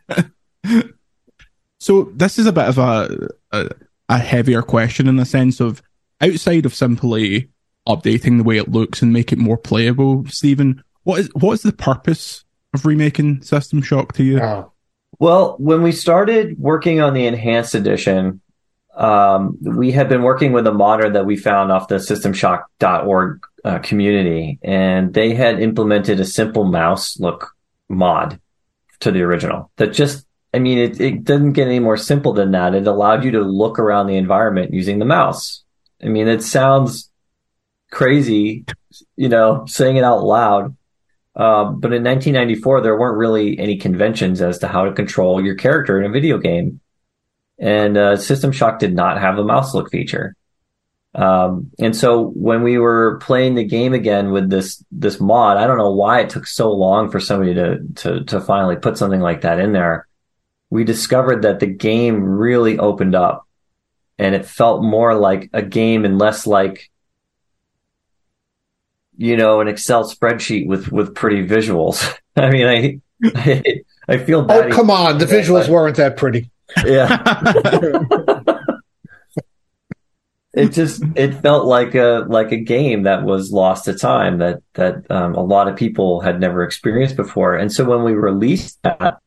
so 1.78 2.10
this 2.14 2.38
is 2.38 2.46
a 2.46 2.52
bit 2.52 2.68
of 2.68 2.78
a, 2.78 3.28
a 3.52 3.70
a 4.08 4.18
heavier 4.18 4.62
question 4.62 5.08
in 5.08 5.16
the 5.16 5.24
sense 5.24 5.60
of 5.60 5.82
outside 6.20 6.66
of 6.66 6.74
simply 6.74 7.50
updating 7.86 8.38
the 8.38 8.44
way 8.44 8.58
it 8.58 8.70
looks 8.70 9.02
and 9.02 9.12
make 9.12 9.32
it 9.32 9.38
more 9.38 9.56
playable, 9.56 10.24
Stephen. 10.26 10.82
What 11.04 11.20
is 11.20 11.30
what 11.34 11.52
is 11.52 11.62
the 11.62 11.72
purpose 11.72 12.44
of 12.74 12.84
remaking 12.84 13.42
System 13.42 13.82
Shock 13.82 14.12
to 14.14 14.24
you? 14.24 14.38
Uh, 14.38 14.66
well, 15.18 15.56
when 15.58 15.82
we 15.82 15.92
started 15.92 16.58
working 16.58 17.00
on 17.00 17.14
the 17.14 17.26
enhanced 17.26 17.74
edition, 17.74 18.40
um, 18.96 19.56
we 19.62 19.92
had 19.92 20.08
been 20.08 20.22
working 20.22 20.52
with 20.52 20.66
a 20.66 20.72
modder 20.72 21.10
that 21.10 21.26
we 21.26 21.36
found 21.36 21.70
off 21.70 21.88
the 21.88 21.96
systemshock.org 21.96 23.46
uh, 23.64 23.78
community, 23.78 24.58
and 24.62 25.14
they 25.14 25.34
had 25.34 25.60
implemented 25.60 26.20
a 26.20 26.24
simple 26.24 26.64
mouse 26.64 27.18
look 27.18 27.52
mod 27.88 28.40
to 29.00 29.12
the 29.12 29.22
original 29.22 29.70
that 29.76 29.92
just 29.92 30.26
I 30.56 30.58
mean, 30.58 30.78
it, 30.78 31.00
it 31.00 31.24
doesn't 31.24 31.52
get 31.52 31.66
any 31.66 31.80
more 31.80 31.98
simple 31.98 32.32
than 32.32 32.52
that. 32.52 32.74
It 32.74 32.86
allowed 32.86 33.24
you 33.24 33.30
to 33.32 33.42
look 33.42 33.78
around 33.78 34.06
the 34.06 34.16
environment 34.16 34.72
using 34.72 34.98
the 34.98 35.04
mouse. 35.04 35.62
I 36.02 36.06
mean, 36.06 36.28
it 36.28 36.42
sounds 36.42 37.10
crazy, 37.96 38.66
you 39.16 39.30
know, 39.30 39.64
saying 39.66 39.96
it 39.96 40.04
out 40.04 40.22
loud. 40.22 40.76
Um, 41.34 41.80
but 41.80 41.94
in 41.94 42.04
1994, 42.04 42.82
there 42.82 42.94
weren't 42.94 43.16
really 43.16 43.58
any 43.58 43.78
conventions 43.78 44.42
as 44.42 44.58
to 44.58 44.68
how 44.68 44.84
to 44.84 44.92
control 44.92 45.42
your 45.42 45.54
character 45.54 45.98
in 45.98 46.04
a 46.04 46.12
video 46.12 46.36
game. 46.36 46.80
And 47.58 47.96
uh, 47.96 48.18
System 48.18 48.52
Shock 48.52 48.80
did 48.80 48.94
not 48.94 49.18
have 49.18 49.38
a 49.38 49.44
mouse 49.44 49.72
look 49.72 49.90
feature. 49.90 50.36
Um, 51.14 51.70
and 51.78 51.96
so 51.96 52.28
when 52.34 52.62
we 52.62 52.76
were 52.76 53.16
playing 53.22 53.54
the 53.54 53.64
game 53.64 53.94
again 53.94 54.30
with 54.30 54.50
this 54.50 54.84
this 54.92 55.18
mod, 55.18 55.56
I 55.56 55.66
don't 55.66 55.78
know 55.78 55.92
why 55.92 56.20
it 56.20 56.28
took 56.28 56.46
so 56.46 56.70
long 56.70 57.10
for 57.10 57.18
somebody 57.18 57.54
to 57.54 57.78
to 58.02 58.24
to 58.24 58.42
finally 58.42 58.76
put 58.76 58.98
something 58.98 59.22
like 59.22 59.40
that 59.40 59.58
in 59.58 59.72
there. 59.72 60.06
We 60.68 60.84
discovered 60.84 61.42
that 61.42 61.60
the 61.60 61.66
game 61.66 62.22
really 62.22 62.78
opened 62.78 63.14
up, 63.14 63.48
and 64.18 64.34
it 64.34 64.44
felt 64.44 64.82
more 64.82 65.14
like 65.14 65.48
a 65.54 65.62
game 65.62 66.04
and 66.04 66.18
less 66.18 66.46
like 66.46 66.90
you 69.16 69.36
know 69.36 69.60
an 69.60 69.68
Excel 69.68 70.08
spreadsheet 70.08 70.66
with 70.66 70.90
with 70.92 71.14
pretty 71.14 71.46
visuals. 71.46 72.16
I 72.36 72.50
mean, 72.50 72.66
I 72.66 73.00
I, 73.34 73.62
I 74.08 74.18
feel 74.18 74.42
bad. 74.42 74.72
Oh 74.72 74.74
come 74.74 74.90
on, 74.90 75.18
the 75.18 75.26
visuals 75.26 75.68
weren't 75.68 75.96
that 75.96 76.16
pretty. 76.16 76.50
Yeah. 76.84 77.22
it 80.56 80.72
just 80.72 81.02
it 81.14 81.34
felt 81.34 81.66
like 81.66 81.94
a 81.94 82.24
like 82.28 82.50
a 82.50 82.56
game 82.56 83.02
that 83.04 83.24
was 83.24 83.52
lost 83.52 83.84
to 83.84 83.94
time 83.94 84.38
that 84.38 84.62
that 84.74 85.08
um, 85.10 85.34
a 85.34 85.42
lot 85.42 85.68
of 85.68 85.76
people 85.76 86.20
had 86.20 86.40
never 86.40 86.64
experienced 86.64 87.14
before 87.14 87.54
and 87.54 87.70
so 87.70 87.84
when 87.84 88.02
we 88.02 88.14
released 88.14 88.82
that 88.82 89.18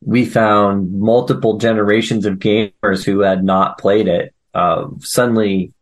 we 0.00 0.24
found 0.24 0.92
multiple 0.92 1.58
generations 1.58 2.24
of 2.24 2.38
gamers 2.38 3.04
who 3.04 3.20
had 3.20 3.42
not 3.42 3.78
played 3.78 4.06
it 4.06 4.32
uh, 4.54 4.86
suddenly 5.00 5.73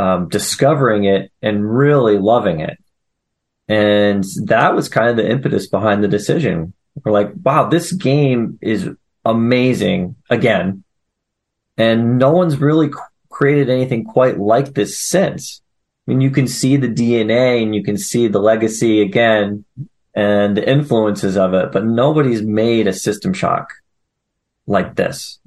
um, 0.00 0.28
discovering 0.28 1.04
it 1.04 1.30
and 1.42 1.76
really 1.76 2.18
loving 2.18 2.60
it 2.60 2.78
and 3.68 4.24
that 4.44 4.74
was 4.74 4.88
kind 4.88 5.10
of 5.10 5.16
the 5.16 5.30
impetus 5.30 5.66
behind 5.66 6.02
the 6.02 6.08
decision 6.08 6.72
we're 7.04 7.12
like 7.12 7.30
wow 7.42 7.68
this 7.68 7.92
game 7.92 8.58
is 8.60 8.88
amazing 9.24 10.16
again 10.30 10.82
and 11.80 12.18
no 12.18 12.30
one's 12.30 12.58
really 12.58 12.90
created 13.30 13.70
anything 13.70 14.04
quite 14.04 14.38
like 14.38 14.74
this 14.74 15.00
since. 15.00 15.62
I 16.06 16.10
mean, 16.10 16.20
you 16.20 16.30
can 16.30 16.46
see 16.46 16.76
the 16.76 16.88
DNA 16.88 17.62
and 17.62 17.74
you 17.74 17.82
can 17.82 17.96
see 17.96 18.28
the 18.28 18.38
legacy 18.38 19.00
again 19.00 19.64
and 20.14 20.54
the 20.56 20.68
influences 20.68 21.38
of 21.38 21.54
it, 21.54 21.72
but 21.72 21.86
nobody's 21.86 22.42
made 22.42 22.86
a 22.86 22.92
system 22.92 23.32
shock 23.32 23.72
like 24.66 24.96
this. 24.96 25.38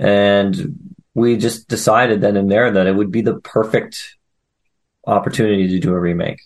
And 0.00 0.96
we 1.18 1.36
just 1.36 1.68
decided 1.68 2.20
then 2.20 2.36
and 2.36 2.50
there 2.50 2.70
that 2.70 2.86
it 2.86 2.94
would 2.94 3.10
be 3.10 3.20
the 3.20 3.40
perfect 3.40 4.16
opportunity 5.06 5.68
to 5.68 5.78
do 5.78 5.92
a 5.92 6.00
remake. 6.00 6.40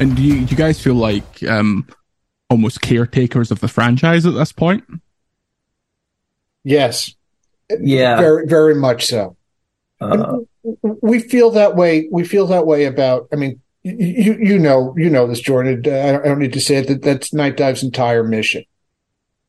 And 0.00 0.16
do 0.16 0.22
you, 0.22 0.46
do 0.46 0.50
you 0.50 0.56
guys 0.56 0.82
feel 0.82 0.94
like 0.94 1.42
um, 1.42 1.86
almost 2.48 2.80
caretakers 2.80 3.50
of 3.50 3.60
the 3.60 3.68
franchise 3.68 4.24
at 4.24 4.32
this 4.32 4.50
point? 4.50 4.82
Yes. 6.64 7.14
Yeah. 7.68 8.16
Very, 8.18 8.46
very 8.46 8.74
much 8.74 9.06
so. 9.06 9.36
Uh, 10.00 10.38
we 10.82 11.20
feel 11.20 11.50
that 11.52 11.76
way. 11.76 12.08
We 12.10 12.24
feel 12.24 12.46
that 12.48 12.66
way 12.66 12.84
about. 12.84 13.28
I 13.32 13.36
mean, 13.36 13.60
you 13.82 14.36
you 14.40 14.58
know 14.58 14.94
you 14.96 15.10
know 15.10 15.26
this, 15.26 15.40
Jordan. 15.40 15.80
I 15.86 16.18
don't 16.18 16.38
need 16.38 16.52
to 16.54 16.60
say 16.60 16.76
it. 16.76 16.88
That 16.88 17.02
that's 17.02 17.32
Nightdive's 17.32 17.82
entire 17.82 18.24
mission, 18.24 18.64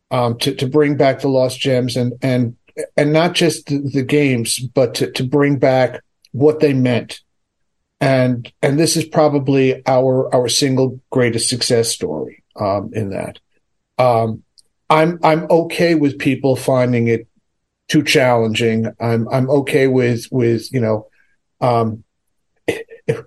um, 0.10 0.38
to 0.40 0.56
to 0.56 0.68
bring 0.68 0.98
back 0.98 1.20
the 1.22 1.30
lost 1.30 1.60
gems 1.60 1.96
and 1.96 2.14
and 2.22 2.56
and 2.96 3.14
not 3.14 3.34
just 3.34 3.68
the, 3.68 3.80
the 3.80 4.04
games, 4.04 4.60
but 4.60 4.96
to 4.96 5.12
to 5.12 5.24
bring 5.24 5.58
back 5.58 6.02
what 6.32 6.60
they 6.60 6.74
meant 6.74 7.22
and 8.02 8.52
and 8.64 8.80
this 8.80 8.98
is 8.98 9.06
probably 9.06 9.88
our 9.88 10.34
our 10.34 10.50
single 10.50 11.00
greatest 11.12 11.48
success 11.48 11.90
story 11.90 12.44
um, 12.56 12.90
in 12.94 13.12
that. 13.12 13.40
Um, 14.00 14.44
I'm 14.90 15.20
I'm 15.24 15.46
okay 15.50 15.94
with 15.94 16.18
people 16.18 16.56
finding 16.56 17.08
it 17.08 17.28
too 17.88 18.04
challenging. 18.04 18.88
I'm 19.00 19.30
I'm 19.30 19.50
okay 19.52 19.88
with 19.88 20.28
with 20.32 20.74
you 20.74 20.82
know, 20.82 21.08
um, 21.62 22.04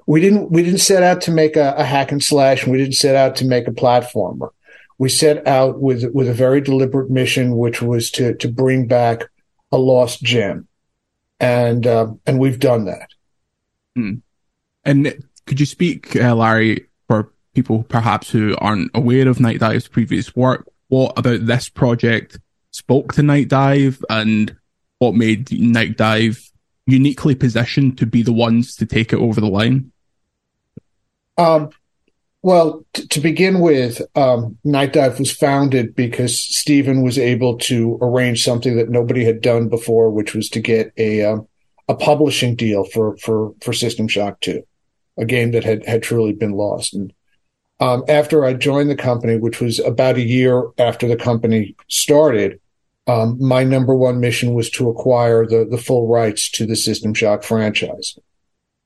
we 0.06 0.20
didn't 0.20 0.50
we 0.50 0.62
didn't 0.62 0.80
set 0.80 1.02
out 1.02 1.20
to 1.22 1.30
make 1.30 1.56
a, 1.56 1.74
a 1.76 1.84
hack 1.84 2.12
and 2.12 2.22
slash. 2.22 2.62
And 2.62 2.72
We 2.72 2.78
didn't 2.78 2.94
set 2.94 3.16
out 3.16 3.36
to 3.36 3.44
make 3.44 3.66
a 3.66 3.72
platformer. 3.72 4.50
We 4.98 5.08
set 5.08 5.46
out 5.46 5.80
with 5.80 6.04
with 6.12 6.28
a 6.28 6.34
very 6.34 6.60
deliberate 6.60 7.10
mission, 7.10 7.56
which 7.56 7.82
was 7.82 8.10
to 8.12 8.34
to 8.34 8.48
bring 8.48 8.86
back 8.86 9.24
a 9.72 9.78
lost 9.78 10.22
gem, 10.22 10.68
and 11.40 11.86
uh, 11.86 12.12
and 12.26 12.38
we've 12.38 12.60
done 12.60 12.84
that. 12.86 13.08
Hmm. 13.96 14.14
And 14.84 15.24
could 15.46 15.60
you 15.60 15.66
speak, 15.66 16.14
uh, 16.16 16.34
Larry, 16.34 16.86
for 17.08 17.32
people 17.54 17.84
perhaps 17.84 18.30
who 18.30 18.54
aren't 18.58 18.90
aware 18.94 19.28
of 19.28 19.38
Nightdive's 19.38 19.88
previous 19.88 20.36
work, 20.36 20.68
what 20.88 21.18
about 21.18 21.46
this 21.46 21.68
project 21.68 22.38
spoke 22.70 23.14
to 23.14 23.22
Nightdive, 23.22 24.02
and 24.08 24.56
what 24.98 25.14
made 25.14 25.46
Nightdive 25.46 26.50
uniquely 26.86 27.34
positioned 27.34 27.98
to 27.98 28.06
be 28.06 28.22
the 28.22 28.32
ones 28.32 28.76
to 28.76 28.86
take 28.86 29.12
it 29.12 29.18
over 29.18 29.40
the 29.40 29.48
line? 29.48 29.92
Um, 31.36 31.70
well, 32.42 32.84
t- 32.92 33.06
to 33.06 33.20
begin 33.20 33.60
with, 33.60 34.02
um, 34.14 34.58
Nightdive 34.64 35.18
was 35.18 35.32
founded 35.32 35.96
because 35.96 36.38
Stephen 36.38 37.02
was 37.02 37.18
able 37.18 37.58
to 37.58 37.98
arrange 38.02 38.44
something 38.44 38.76
that 38.76 38.90
nobody 38.90 39.24
had 39.24 39.40
done 39.40 39.68
before, 39.68 40.10
which 40.10 40.34
was 40.34 40.48
to 40.50 40.60
get 40.60 40.92
a 40.96 41.24
um, 41.24 41.48
a 41.88 41.94
publishing 41.94 42.54
deal 42.54 42.84
for 42.84 43.16
for 43.16 43.54
for 43.60 43.72
System 43.72 44.08
Shock 44.08 44.40
Two 44.40 44.64
a 45.16 45.24
game 45.24 45.52
that 45.52 45.64
had 45.64 45.84
had 45.86 46.02
truly 46.02 46.32
been 46.32 46.52
lost. 46.52 46.94
And 46.94 47.12
um, 47.80 48.04
after 48.08 48.44
I 48.44 48.54
joined 48.54 48.90
the 48.90 48.96
company, 48.96 49.36
which 49.36 49.60
was 49.60 49.78
about 49.78 50.16
a 50.16 50.22
year 50.22 50.64
after 50.78 51.08
the 51.08 51.16
company 51.16 51.74
started, 51.88 52.60
um, 53.06 53.36
my 53.40 53.64
number 53.64 53.94
one 53.94 54.20
mission 54.20 54.54
was 54.54 54.70
to 54.70 54.88
acquire 54.88 55.46
the 55.46 55.66
the 55.70 55.78
full 55.78 56.08
rights 56.08 56.50
to 56.52 56.66
the 56.66 56.76
System 56.76 57.12
Shock 57.12 57.42
franchise, 57.42 58.18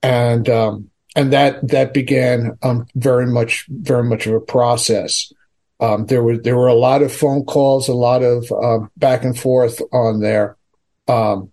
and 0.02 0.48
um, 0.48 0.90
and 1.14 1.32
that 1.32 1.66
that 1.68 1.94
began 1.94 2.58
um, 2.62 2.86
very 2.94 3.26
much 3.26 3.66
very 3.68 4.04
much 4.04 4.26
of 4.26 4.34
a 4.34 4.40
process. 4.40 5.32
Um, 5.80 6.06
there 6.06 6.24
were 6.24 6.36
there 6.36 6.56
were 6.56 6.66
a 6.66 6.74
lot 6.74 7.02
of 7.02 7.12
phone 7.12 7.44
calls, 7.44 7.88
a 7.88 7.94
lot 7.94 8.22
of 8.22 8.50
uh, 8.50 8.86
back 8.96 9.24
and 9.24 9.38
forth 9.38 9.80
on 9.92 10.20
there. 10.20 10.56
Um, 11.06 11.52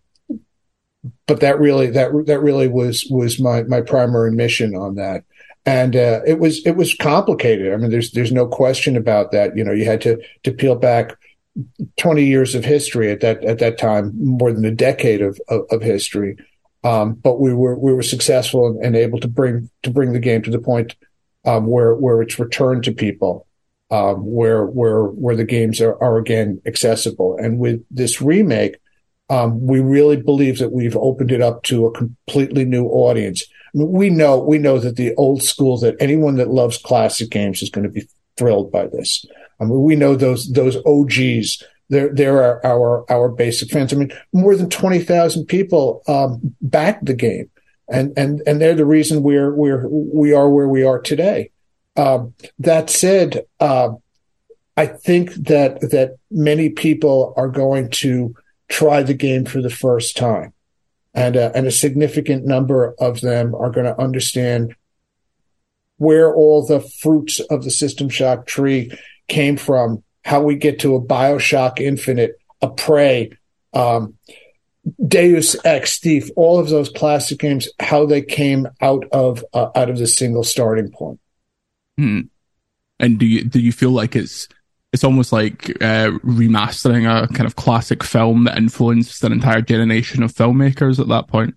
but 1.27 1.39
that 1.41 1.59
really 1.59 1.87
that 1.91 2.11
that 2.25 2.41
really 2.41 2.67
was 2.67 3.05
was 3.11 3.39
my 3.39 3.63
my 3.63 3.81
primary 3.81 4.31
mission 4.31 4.75
on 4.75 4.95
that 4.95 5.23
and 5.65 5.95
uh, 5.95 6.21
it 6.25 6.39
was 6.39 6.65
it 6.65 6.75
was 6.75 6.95
complicated 6.95 7.73
i 7.73 7.77
mean 7.77 7.89
there's 7.89 8.11
there's 8.11 8.31
no 8.31 8.47
question 8.47 8.95
about 8.95 9.31
that 9.31 9.55
you 9.55 9.63
know 9.63 9.71
you 9.71 9.85
had 9.85 10.01
to 10.01 10.21
to 10.43 10.51
peel 10.51 10.75
back 10.75 11.17
20 11.97 12.25
years 12.25 12.55
of 12.55 12.65
history 12.65 13.11
at 13.11 13.21
that 13.21 13.43
at 13.45 13.59
that 13.59 13.77
time 13.77 14.11
more 14.19 14.51
than 14.51 14.65
a 14.65 14.71
decade 14.71 15.21
of 15.21 15.39
of, 15.47 15.61
of 15.71 15.81
history 15.81 16.37
um, 16.83 17.13
but 17.13 17.39
we 17.39 17.53
were 17.53 17.77
we 17.77 17.93
were 17.93 18.03
successful 18.03 18.67
and, 18.67 18.83
and, 18.83 18.95
able 18.95 19.19
to 19.19 19.27
bring 19.27 19.69
to 19.81 19.89
bring 19.89 20.13
the 20.13 20.19
game 20.19 20.41
to 20.41 20.51
the 20.51 20.59
point 20.59 20.95
um, 21.45 21.65
where 21.65 21.95
where 21.95 22.21
it's 22.21 22.37
returned 22.39 22.83
to 22.83 22.91
people 22.91 23.47
um, 23.91 24.25
where 24.25 24.65
where 24.65 25.03
where 25.03 25.35
the 25.35 25.45
games 25.45 25.79
are, 25.81 26.01
are 26.03 26.17
again 26.17 26.61
accessible 26.65 27.37
and 27.37 27.59
with 27.59 27.83
this 27.89 28.21
remake 28.21 28.75
um, 29.29 29.65
we 29.65 29.79
really 29.79 30.17
believe 30.17 30.59
that 30.59 30.71
we've 30.71 30.95
opened 30.95 31.31
it 31.31 31.41
up 31.41 31.63
to 31.63 31.85
a 31.85 31.91
completely 31.91 32.65
new 32.65 32.85
audience. 32.85 33.43
We 33.73 34.09
know 34.09 34.39
we 34.39 34.57
know 34.57 34.77
that 34.79 34.95
the 34.95 35.15
old 35.15 35.41
school 35.43 35.77
that 35.79 35.95
anyone 35.99 36.35
that 36.35 36.49
loves 36.49 36.77
classic 36.77 37.29
games 37.29 37.61
is 37.61 37.69
going 37.69 37.85
to 37.85 37.91
be 37.91 38.07
thrilled 38.37 38.71
by 38.71 38.87
this. 38.87 39.25
I 39.59 39.65
mean, 39.65 39.81
we 39.81 39.95
know 39.95 40.15
those 40.15 40.51
those 40.51 40.77
OGs. 40.85 41.63
They're 41.89 42.13
they're 42.13 42.41
our 42.41 42.65
our, 42.65 43.11
our 43.11 43.29
basic 43.29 43.69
fans. 43.69 43.93
I 43.93 43.97
mean, 43.97 44.11
more 44.33 44.55
than 44.55 44.69
twenty 44.69 44.99
thousand 44.99 45.45
people 45.45 46.01
um, 46.07 46.55
backed 46.61 47.05
the 47.05 47.13
game, 47.13 47.49
and 47.89 48.13
and 48.17 48.41
and 48.47 48.61
they're 48.61 48.75
the 48.75 48.85
reason 48.85 49.23
we're 49.23 49.53
we're 49.53 49.87
we 49.87 50.33
are 50.33 50.49
where 50.49 50.67
we 50.67 50.83
are 50.83 50.99
today. 50.99 51.51
Um, 51.97 52.33
that 52.59 52.89
said, 52.89 53.45
uh, 53.59 53.91
I 54.75 54.85
think 54.87 55.33
that 55.35 55.79
that 55.91 56.17
many 56.29 56.69
people 56.69 57.33
are 57.37 57.47
going 57.47 57.89
to 57.91 58.35
try 58.67 59.03
the 59.03 59.13
game 59.13 59.45
for 59.45 59.61
the 59.61 59.69
first 59.69 60.17
time. 60.17 60.53
And, 61.13 61.37
uh, 61.37 61.51
and 61.55 61.65
a 61.65 61.71
significant 61.71 62.45
number 62.45 62.93
of 62.99 63.21
them 63.21 63.55
are 63.55 63.69
going 63.69 63.85
to 63.85 63.99
understand 63.99 64.75
where 65.97 66.33
all 66.33 66.65
the 66.65 66.81
fruits 66.81 67.39
of 67.39 67.63
the 67.63 67.71
System 67.71 68.09
Shock 68.09 68.47
tree 68.47 68.91
came 69.27 69.57
from, 69.57 70.03
how 70.23 70.41
we 70.41 70.55
get 70.55 70.79
to 70.79 70.95
a 70.95 71.01
Bioshock 71.01 71.79
Infinite, 71.79 72.37
a 72.61 72.69
Prey, 72.69 73.31
um, 73.73 74.15
Deus 75.07 75.55
Ex, 75.65 75.99
Thief, 75.99 76.29
all 76.35 76.59
of 76.59 76.69
those 76.69 76.89
classic 76.89 77.39
games, 77.39 77.67
how 77.79 78.05
they 78.05 78.21
came 78.21 78.67
out 78.81 79.05
of 79.11 79.43
uh, 79.53 79.69
out 79.75 79.89
of 79.89 79.97
the 79.97 80.07
single 80.07 80.43
starting 80.43 80.91
point. 80.91 81.19
Hmm. 81.97 82.21
And 82.99 83.17
do 83.17 83.25
you 83.25 83.43
do 83.43 83.59
you 83.59 83.71
feel 83.71 83.91
like 83.91 84.15
it's 84.15 84.47
it's 84.93 85.03
almost 85.03 85.31
like 85.33 85.69
uh, 85.81 86.11
remastering 86.23 87.05
a 87.05 87.27
kind 87.33 87.47
of 87.47 87.55
classic 87.55 88.03
film 88.03 88.45
that 88.45 88.57
influenced 88.57 89.23
an 89.23 89.31
entire 89.31 89.61
generation 89.61 90.23
of 90.23 90.33
filmmakers 90.33 90.99
at 90.99 91.07
that 91.09 91.27
point? 91.27 91.55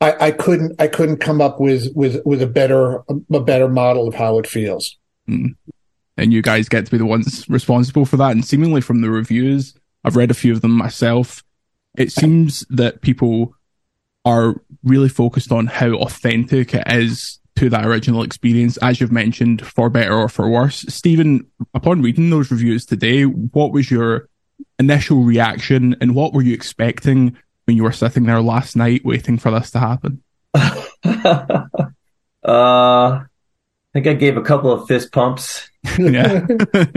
I, 0.00 0.26
I 0.26 0.30
couldn't 0.30 0.80
I 0.80 0.88
couldn't 0.88 1.18
come 1.18 1.40
up 1.40 1.60
with 1.60 1.88
with 1.94 2.22
with 2.24 2.40
a 2.40 2.46
better 2.46 3.02
a 3.32 3.40
better 3.40 3.68
model 3.68 4.08
of 4.08 4.14
how 4.14 4.38
it 4.38 4.46
feels. 4.46 4.96
Hmm. 5.26 5.48
And 6.16 6.32
you 6.32 6.42
guys 6.42 6.68
get 6.68 6.84
to 6.84 6.90
be 6.90 6.98
the 6.98 7.06
ones 7.06 7.48
responsible 7.48 8.04
for 8.04 8.16
that. 8.18 8.32
And 8.32 8.44
seemingly 8.44 8.80
from 8.80 9.00
the 9.00 9.10
reviews, 9.10 9.74
I've 10.04 10.16
read 10.16 10.30
a 10.30 10.34
few 10.34 10.52
of 10.52 10.60
them 10.60 10.70
myself. 10.72 11.42
It 11.96 12.12
seems 12.12 12.64
that 12.70 13.00
people 13.02 13.54
are 14.24 14.54
really 14.82 15.08
focused 15.08 15.52
on 15.52 15.66
how 15.66 15.92
authentic 15.94 16.74
it 16.74 16.84
is 16.86 17.40
to 17.56 17.68
that 17.70 17.86
original 17.86 18.22
experience, 18.22 18.76
as 18.78 19.00
you've 19.00 19.12
mentioned, 19.12 19.64
for 19.66 19.88
better 19.88 20.14
or 20.14 20.28
for 20.28 20.48
worse. 20.48 20.84
Stephen, 20.88 21.46
upon 21.72 22.02
reading 22.02 22.30
those 22.30 22.50
reviews 22.50 22.84
today, 22.84 23.24
what 23.24 23.72
was 23.72 23.90
your 23.90 24.28
initial 24.78 25.22
reaction 25.22 25.96
and 26.00 26.14
what 26.14 26.32
were 26.32 26.42
you 26.42 26.54
expecting 26.54 27.36
when 27.64 27.76
you 27.76 27.82
were 27.82 27.92
sitting 27.92 28.24
there 28.24 28.40
last 28.40 28.76
night 28.76 29.04
waiting 29.04 29.38
for 29.38 29.50
this 29.50 29.70
to 29.70 29.78
happen? 29.78 30.22
uh, 32.44 33.20
think 33.94 34.06
I 34.08 34.14
gave 34.14 34.36
a 34.36 34.42
couple 34.42 34.72
of 34.72 34.86
fist 34.88 35.12
pumps. 35.12 35.70
yeah. 35.98 36.46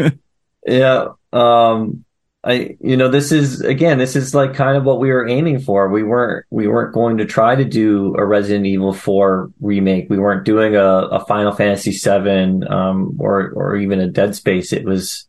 yeah. 0.68 1.08
Um, 1.32 2.04
I, 2.44 2.78
you 2.80 2.98
know, 2.98 3.10
this 3.10 3.32
is 3.32 3.62
again, 3.62 3.98
this 3.98 4.16
is 4.16 4.34
like 4.34 4.54
kind 4.54 4.78
of 4.78 4.84
what 4.84 5.00
we 5.00 5.12
were 5.12 5.28
aiming 5.28 5.60
for. 5.60 5.90
We 5.90 6.04
weren't, 6.04 6.46
we 6.50 6.68
weren't 6.68 6.94
going 6.94 7.18
to 7.18 7.26
try 7.26 7.56
to 7.56 7.66
do 7.66 8.16
a 8.18 8.26
Resident 8.26 8.66
Evil 8.66 8.94
4 8.94 9.52
remake. 9.60 10.10
We 10.10 10.18
weren't 10.18 10.46
doing 10.46 10.76
a, 10.76 10.86
a 10.86 11.26
Final 11.26 11.52
Fantasy 11.52 11.92
7, 11.92 12.68
um, 12.72 13.18
or, 13.20 13.52
or 13.52 13.76
even 13.76 14.00
a 14.00 14.08
Dead 14.08 14.36
Space. 14.36 14.72
It 14.72 14.86
was, 14.86 15.28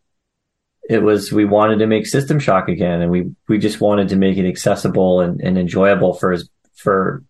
it 0.88 1.02
was, 1.02 1.32
we 1.32 1.44
wanted 1.44 1.80
to 1.80 1.86
make 1.86 2.06
System 2.06 2.38
Shock 2.38 2.68
again 2.68 3.02
and 3.02 3.10
we, 3.10 3.30
we 3.48 3.58
just 3.58 3.80
wanted 3.80 4.08
to 4.08 4.16
make 4.16 4.38
it 4.38 4.48
accessible 4.48 5.20
and, 5.20 5.40
and 5.40 5.58
enjoyable 5.58 6.14
for, 6.14 6.36
for 6.76 7.24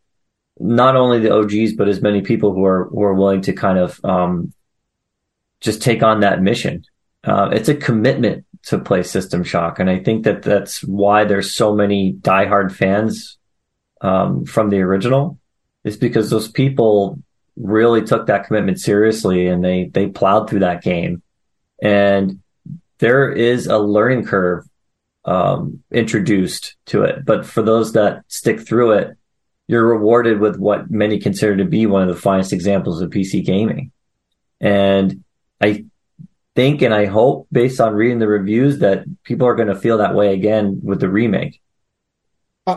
not 0.60 0.96
only 0.96 1.20
the 1.20 1.34
OGs, 1.34 1.74
but 1.74 1.88
as 1.88 2.00
many 2.00 2.22
people 2.22 2.52
who 2.52 2.64
are, 2.64 2.84
who 2.88 3.02
are 3.02 3.14
willing 3.14 3.42
to 3.42 3.52
kind 3.52 3.78
of, 3.78 4.04
um, 4.04 4.52
just 5.60 5.82
take 5.82 6.02
on 6.02 6.20
that 6.20 6.42
mission. 6.42 6.84
Uh, 7.24 7.50
it's 7.52 7.68
a 7.68 7.74
commitment 7.74 8.46
to 8.64 8.78
play 8.78 9.02
System 9.02 9.42
Shock, 9.42 9.78
and 9.78 9.90
I 9.90 9.98
think 9.98 10.24
that 10.24 10.42
that's 10.42 10.82
why 10.84 11.24
there's 11.24 11.54
so 11.54 11.74
many 11.74 12.12
diehard 12.14 12.72
fans 12.72 13.38
um, 14.00 14.44
from 14.44 14.70
the 14.70 14.80
original. 14.80 15.38
Is 15.84 15.96
because 15.96 16.30
those 16.30 16.50
people 16.50 17.18
really 17.56 18.02
took 18.02 18.26
that 18.26 18.46
commitment 18.46 18.80
seriously, 18.80 19.46
and 19.46 19.64
they 19.64 19.90
they 19.92 20.06
plowed 20.06 20.48
through 20.48 20.60
that 20.60 20.82
game. 20.82 21.22
And 21.82 22.40
there 22.98 23.30
is 23.30 23.66
a 23.66 23.78
learning 23.78 24.24
curve 24.24 24.64
um, 25.24 25.82
introduced 25.90 26.76
to 26.86 27.02
it, 27.02 27.24
but 27.24 27.46
for 27.46 27.62
those 27.62 27.92
that 27.92 28.22
stick 28.28 28.60
through 28.60 28.92
it, 28.92 29.17
you're 29.68 29.86
rewarded 29.86 30.40
with 30.40 30.56
what 30.56 30.90
many 30.90 31.18
consider 31.18 31.58
to 31.58 31.64
be 31.64 31.86
one 31.86 32.02
of 32.02 32.08
the 32.08 32.20
finest 32.20 32.52
examples 32.52 33.00
of 33.00 33.10
PC 33.10 33.44
gaming. 33.44 33.92
And 34.60 35.22
I 35.60 35.84
think 36.56 36.82
and 36.82 36.94
I 36.94 37.04
hope, 37.04 37.46
based 37.52 37.80
on 37.80 37.94
reading 37.94 38.18
the 38.18 38.26
reviews, 38.26 38.78
that 38.80 39.04
people 39.22 39.46
are 39.46 39.54
going 39.54 39.68
to 39.68 39.76
feel 39.76 39.98
that 39.98 40.14
way 40.14 40.32
again 40.32 40.80
with 40.82 41.00
the 41.00 41.08
remake. 41.08 41.60
I, 42.66 42.72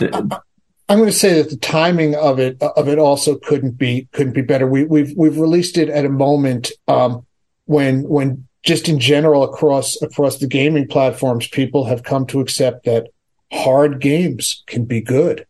am 0.90 1.00
going 1.00 1.06
to 1.06 1.12
say 1.12 1.42
that 1.42 1.50
the 1.50 1.58
timing 1.58 2.16
of 2.16 2.40
it 2.40 2.62
uh, 2.62 2.72
of 2.76 2.88
it 2.88 3.00
also 3.00 3.38
couldn't 3.38 3.78
be 3.78 4.08
couldn't 4.12 4.34
be 4.34 4.42
better. 4.42 4.68
We, 4.68 4.84
we've 4.84 5.14
we've 5.18 5.38
released 5.38 5.78
it 5.78 5.90
at 5.90 6.06
a 6.06 6.10
moment 6.10 6.72
um, 6.88 7.26
when 7.66 8.04
when 8.04 8.48
just 8.64 8.88
in 8.88 9.00
general 9.00 9.44
across 9.44 10.00
across 10.02 10.38
the 10.38 10.48
gaming 10.48 10.88
platforms, 10.88 11.48
people 11.48 11.86
have 11.86 12.04
come 12.04 12.26
to 12.28 12.42
accept 12.42 12.86
that 12.86 13.08
hard 13.52 14.00
games 14.00 14.64
can 14.68 14.86
be 14.86 15.02
good. 15.02 15.46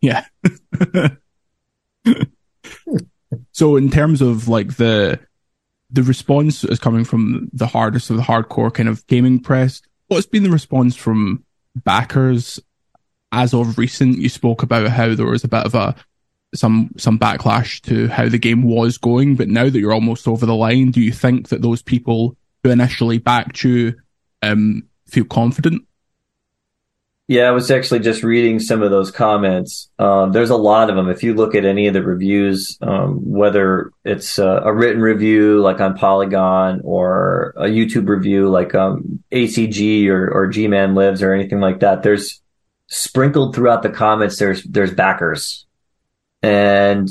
Yeah. 0.00 0.24
so 3.52 3.76
in 3.76 3.90
terms 3.90 4.22
of 4.22 4.48
like 4.48 4.76
the 4.76 5.18
the 5.90 6.02
response 6.02 6.64
is 6.64 6.78
coming 6.78 7.04
from 7.04 7.48
the 7.52 7.66
hardest 7.66 8.10
of 8.10 8.16
the 8.16 8.22
hardcore 8.22 8.72
kind 8.72 8.88
of 8.88 9.06
gaming 9.06 9.40
press. 9.40 9.82
What's 10.08 10.26
been 10.26 10.42
the 10.42 10.50
response 10.50 10.96
from 10.96 11.44
backers 11.74 12.60
as 13.32 13.54
of 13.54 13.78
recent? 13.78 14.18
You 14.18 14.28
spoke 14.28 14.62
about 14.62 14.88
how 14.88 15.14
there 15.14 15.26
was 15.26 15.44
a 15.44 15.48
bit 15.48 15.64
of 15.64 15.74
a 15.74 15.94
some 16.54 16.90
some 16.96 17.18
backlash 17.18 17.80
to 17.82 18.08
how 18.08 18.28
the 18.28 18.38
game 18.38 18.62
was 18.62 18.98
going, 18.98 19.36
but 19.36 19.48
now 19.48 19.64
that 19.64 19.78
you're 19.78 19.92
almost 19.92 20.26
over 20.26 20.46
the 20.46 20.54
line, 20.54 20.90
do 20.90 21.00
you 21.00 21.12
think 21.12 21.48
that 21.48 21.62
those 21.62 21.82
people 21.82 22.36
who 22.62 22.70
initially 22.70 23.18
backed 23.18 23.62
you 23.62 23.94
um, 24.42 24.84
feel 25.06 25.24
confident? 25.24 25.85
Yeah, 27.28 27.48
I 27.48 27.50
was 27.50 27.72
actually 27.72 28.00
just 28.00 28.22
reading 28.22 28.60
some 28.60 28.82
of 28.82 28.92
those 28.92 29.10
comments. 29.10 29.90
Um, 29.98 30.30
there's 30.30 30.50
a 30.50 30.56
lot 30.56 30.90
of 30.90 30.96
them. 30.96 31.08
If 31.08 31.24
you 31.24 31.34
look 31.34 31.56
at 31.56 31.64
any 31.64 31.88
of 31.88 31.94
the 31.94 32.02
reviews, 32.02 32.78
um, 32.82 33.16
whether 33.28 33.90
it's 34.04 34.38
a, 34.38 34.72
written 34.72 35.02
review 35.02 35.60
like 35.60 35.80
on 35.80 35.96
Polygon 35.96 36.82
or 36.84 37.52
a 37.56 37.64
YouTube 37.64 38.08
review 38.08 38.48
like 38.48 38.76
um, 38.76 39.24
ACG 39.32 40.06
or, 40.06 40.30
or 40.30 40.46
G 40.46 40.68
Man 40.68 40.94
Lives 40.94 41.20
or 41.20 41.32
anything 41.32 41.58
like 41.58 41.80
that, 41.80 42.04
there's 42.04 42.40
sprinkled 42.86 43.56
throughout 43.56 43.82
the 43.82 43.90
comments. 43.90 44.38
There's 44.38 44.62
there's 44.62 44.94
backers, 44.94 45.66
and 46.42 47.08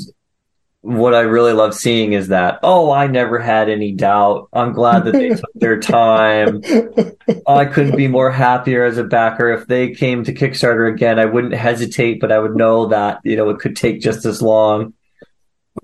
what 0.86 1.14
I 1.14 1.22
really 1.22 1.52
love 1.52 1.74
seeing 1.74 2.12
is 2.12 2.28
that, 2.28 2.60
oh, 2.62 2.92
I 2.92 3.08
never 3.08 3.40
had 3.40 3.68
any 3.68 3.90
doubt. 3.90 4.48
I'm 4.52 4.72
glad 4.72 5.04
that 5.04 5.14
they 5.14 5.30
took 5.30 5.50
their 5.56 5.80
time. 5.80 6.62
I 7.48 7.64
couldn't 7.64 7.96
be 7.96 8.06
more 8.06 8.30
happier 8.30 8.84
as 8.84 8.96
a 8.96 9.02
backer. 9.02 9.50
If 9.50 9.66
they 9.66 9.90
came 9.90 10.22
to 10.22 10.32
Kickstarter 10.32 10.88
again, 10.88 11.18
I 11.18 11.24
wouldn't 11.24 11.54
hesitate, 11.54 12.20
but 12.20 12.30
I 12.30 12.38
would 12.38 12.54
know 12.54 12.86
that, 12.86 13.18
you 13.24 13.34
know, 13.34 13.50
it 13.50 13.58
could 13.58 13.74
take 13.74 14.00
just 14.00 14.24
as 14.26 14.40
long. 14.40 14.94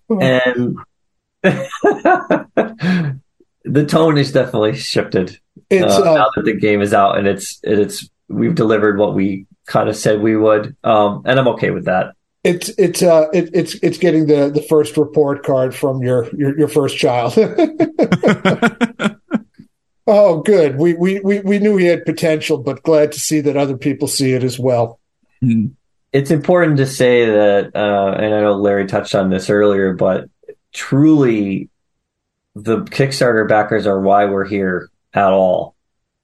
And 0.09 0.77
the 1.43 3.19
tone 3.89 4.19
is 4.19 4.31
definitely 4.31 4.77
shifted. 4.77 5.37
It's, 5.69 5.95
uh, 5.95 6.03
uh, 6.03 6.15
now 6.15 6.27
that 6.37 6.45
the 6.45 6.55
game 6.55 6.81
is 6.81 6.95
out 6.95 7.19
and 7.19 7.27
it's, 7.27 7.59
it's, 7.65 8.09
we've 8.29 8.55
delivered 8.55 8.99
what 8.99 9.17
we 9.17 9.47
kind 9.67 9.89
of 9.89 9.97
said 9.97 10.21
we 10.21 10.37
would. 10.37 10.77
Um, 10.85 11.23
and 11.25 11.41
I'm 11.41 11.49
okay 11.49 11.73
with 11.73 11.87
that 11.87 12.15
it's 12.45 12.71
it's 12.71 13.03
uh 13.03 13.29
it, 13.33 13.51
it's 13.53 13.75
it's 13.77 13.99
getting 13.99 14.27
the 14.27 14.51
the 14.51 14.63
first 14.63 14.97
report 14.97 15.45
card 15.45 15.75
from 15.75 16.03
your 16.03 16.29
your, 16.35 16.59
your 16.59 16.69
first 16.69 16.99
child. 16.99 17.35
oh, 20.07 20.41
good. 20.43 20.77
We, 20.77 20.95
we 20.95 21.21
we 21.21 21.41
we 21.41 21.59
knew 21.59 21.77
he 21.77 21.87
had 21.87 22.05
potential, 22.05 22.59
but 22.59 22.83
glad 22.83 23.13
to 23.13 23.21
see 23.21 23.41
that 23.43 23.57
other 23.57 23.77
people 23.77 24.09
see 24.09 24.33
it 24.33 24.43
as 24.43 24.59
well. 24.59 24.99
Hmm. 25.41 25.67
It's 26.13 26.31
important 26.31 26.77
to 26.77 26.87
say 26.87 27.25
that, 27.25 27.75
uh, 27.75 28.15
and 28.19 28.35
I 28.35 28.41
know 28.43 28.53
Larry 28.53 28.87
touched 28.87 29.15
on 29.15 29.31
this 29.31 29.49
earlier, 29.49 29.95
but 29.95 30.29
truly, 30.75 31.71
the 32.55 32.81
Kickstarter 32.81 33.49
backers 33.49 33.87
are 33.87 33.99
why 33.99 34.27
we're 34.27 34.45
here 34.45 34.91
at 35.15 35.33
all. 35.33 35.75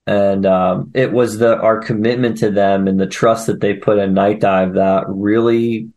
And 0.05 0.45
um, 0.45 0.91
it 0.93 1.11
was 1.11 1.39
the 1.39 1.57
our 1.57 1.79
commitment 1.79 2.39
to 2.39 2.51
them 2.51 2.87
and 2.87 2.99
the 2.99 3.07
trust 3.07 3.47
that 3.47 3.61
they 3.61 3.73
put 3.75 3.97
in 3.97 4.13
Nightdive 4.13 4.75
that 4.75 5.05
really 5.07 5.89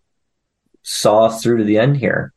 saw 0.83 1.29
through 1.29 1.59
to 1.59 1.65
the 1.65 1.79
end 1.79 1.97
here. 1.97 2.33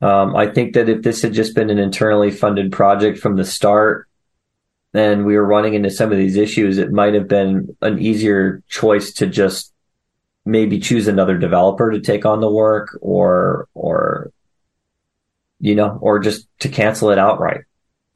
Um, 0.00 0.34
I 0.34 0.48
think 0.48 0.74
that 0.74 0.88
if 0.88 1.02
this 1.02 1.22
had 1.22 1.32
just 1.32 1.54
been 1.54 1.70
an 1.70 1.78
internally 1.78 2.32
funded 2.32 2.72
project 2.72 3.18
from 3.18 3.36
the 3.36 3.44
start 3.44 4.08
and 4.92 5.24
we 5.24 5.36
were 5.36 5.46
running 5.46 5.74
into 5.74 5.90
some 5.90 6.10
of 6.10 6.18
these 6.18 6.36
issues, 6.36 6.78
it 6.78 6.90
might 6.90 7.14
have 7.14 7.28
been 7.28 7.76
an 7.80 8.00
easier 8.00 8.62
choice 8.68 9.12
to 9.14 9.26
just 9.28 9.72
maybe 10.44 10.80
choose 10.80 11.06
another 11.06 11.38
developer 11.38 11.92
to 11.92 12.00
take 12.00 12.26
on 12.26 12.40
the 12.40 12.50
work 12.50 12.98
or, 13.00 13.68
or, 13.74 14.32
you 15.60 15.76
know, 15.76 15.98
or 16.02 16.18
just 16.18 16.48
to 16.58 16.68
cancel 16.68 17.10
it 17.10 17.18
outright. 17.18 17.62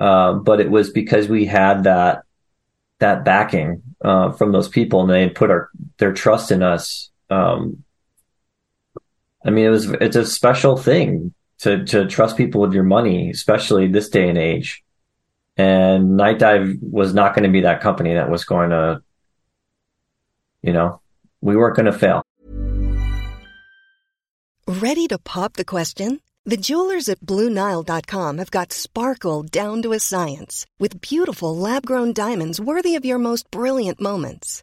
Um, 0.01 0.43
but 0.43 0.61
it 0.61 0.71
was 0.71 0.91
because 0.91 1.29
we 1.29 1.47
had 1.47 1.85
that, 1.85 2.25
that 2.99 3.25
backing, 3.25 3.83
uh, 4.05 4.33
from 4.33 4.51
those 4.51 4.69
people 4.69 5.03
and 5.03 5.11
they 5.11 5.29
put 5.29 5.51
our, 5.51 5.71
their 5.99 6.13
trust 6.13 6.51
in 6.51 6.65
us. 6.65 7.11
Um, 7.31 7.85
I 9.47 9.51
mean, 9.51 9.65
it 9.65 9.71
was 9.71 9.91
it's 10.01 10.17
a 10.17 10.27
special 10.27 10.77
thing 10.77 11.33
to 11.59 11.85
to 11.87 12.07
trust 12.07 12.37
people 12.37 12.61
with 12.61 12.75
your 12.75 12.85
money, 12.85 13.31
especially 13.31 13.87
this 13.87 14.09
day 14.09 14.29
and 14.29 14.37
age. 14.37 14.83
And 15.57 16.19
Nightdive 16.19 16.79
was 16.83 17.15
not 17.15 17.35
going 17.35 17.45
to 17.45 17.51
be 17.51 17.63
that 17.63 17.81
company 17.81 18.15
that 18.15 18.29
was 18.29 18.45
going 18.45 18.71
to, 18.71 19.03
you 20.63 20.73
know, 20.73 21.01
we 21.41 21.57
weren't 21.57 21.77
going 21.77 21.87
to 21.87 21.99
fail. 21.99 22.23
Ready 24.67 25.07
to 25.07 25.19
pop 25.19 25.55
the 25.55 25.65
question? 25.65 26.21
The 26.45 26.57
jewelers 26.57 27.09
at 27.09 27.21
BlueNile.com 27.21 28.39
have 28.39 28.51
got 28.51 28.73
sparkle 28.73 29.43
down 29.45 29.81
to 29.83 29.93
a 29.93 30.01
science 30.01 30.67
with 30.79 31.01
beautiful 31.01 31.57
lab 31.57 31.87
grown 31.87 32.13
diamonds 32.13 32.61
worthy 32.61 32.97
of 32.97 33.05
your 33.05 33.19
most 33.19 33.51
brilliant 33.51 34.01
moments. 34.01 34.63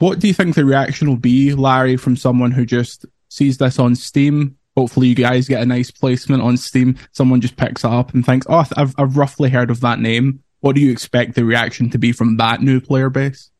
what 0.00 0.18
do 0.18 0.26
you 0.26 0.34
think 0.34 0.54
the 0.54 0.64
reaction 0.64 1.08
will 1.08 1.16
be, 1.16 1.54
Larry, 1.54 1.96
from 1.96 2.16
someone 2.16 2.50
who 2.50 2.66
just 2.66 3.06
sees 3.28 3.58
this 3.58 3.78
on 3.78 3.94
Steam? 3.94 4.56
Hopefully, 4.76 5.08
you 5.08 5.14
guys 5.14 5.46
get 5.46 5.62
a 5.62 5.66
nice 5.66 5.90
placement 5.90 6.42
on 6.42 6.56
Steam. 6.56 6.96
Someone 7.12 7.40
just 7.40 7.56
picks 7.56 7.84
it 7.84 7.90
up 7.90 8.14
and 8.14 8.24
thinks, 8.24 8.46
"Oh, 8.48 8.64
I've 8.76 8.94
I've 8.98 9.16
roughly 9.16 9.50
heard 9.50 9.70
of 9.70 9.80
that 9.80 10.00
name." 10.00 10.42
What 10.60 10.74
do 10.74 10.80
you 10.80 10.90
expect 10.90 11.34
the 11.34 11.44
reaction 11.44 11.90
to 11.90 11.98
be 11.98 12.12
from 12.12 12.36
that 12.38 12.60
new 12.60 12.80
player 12.80 13.10
base? 13.10 13.50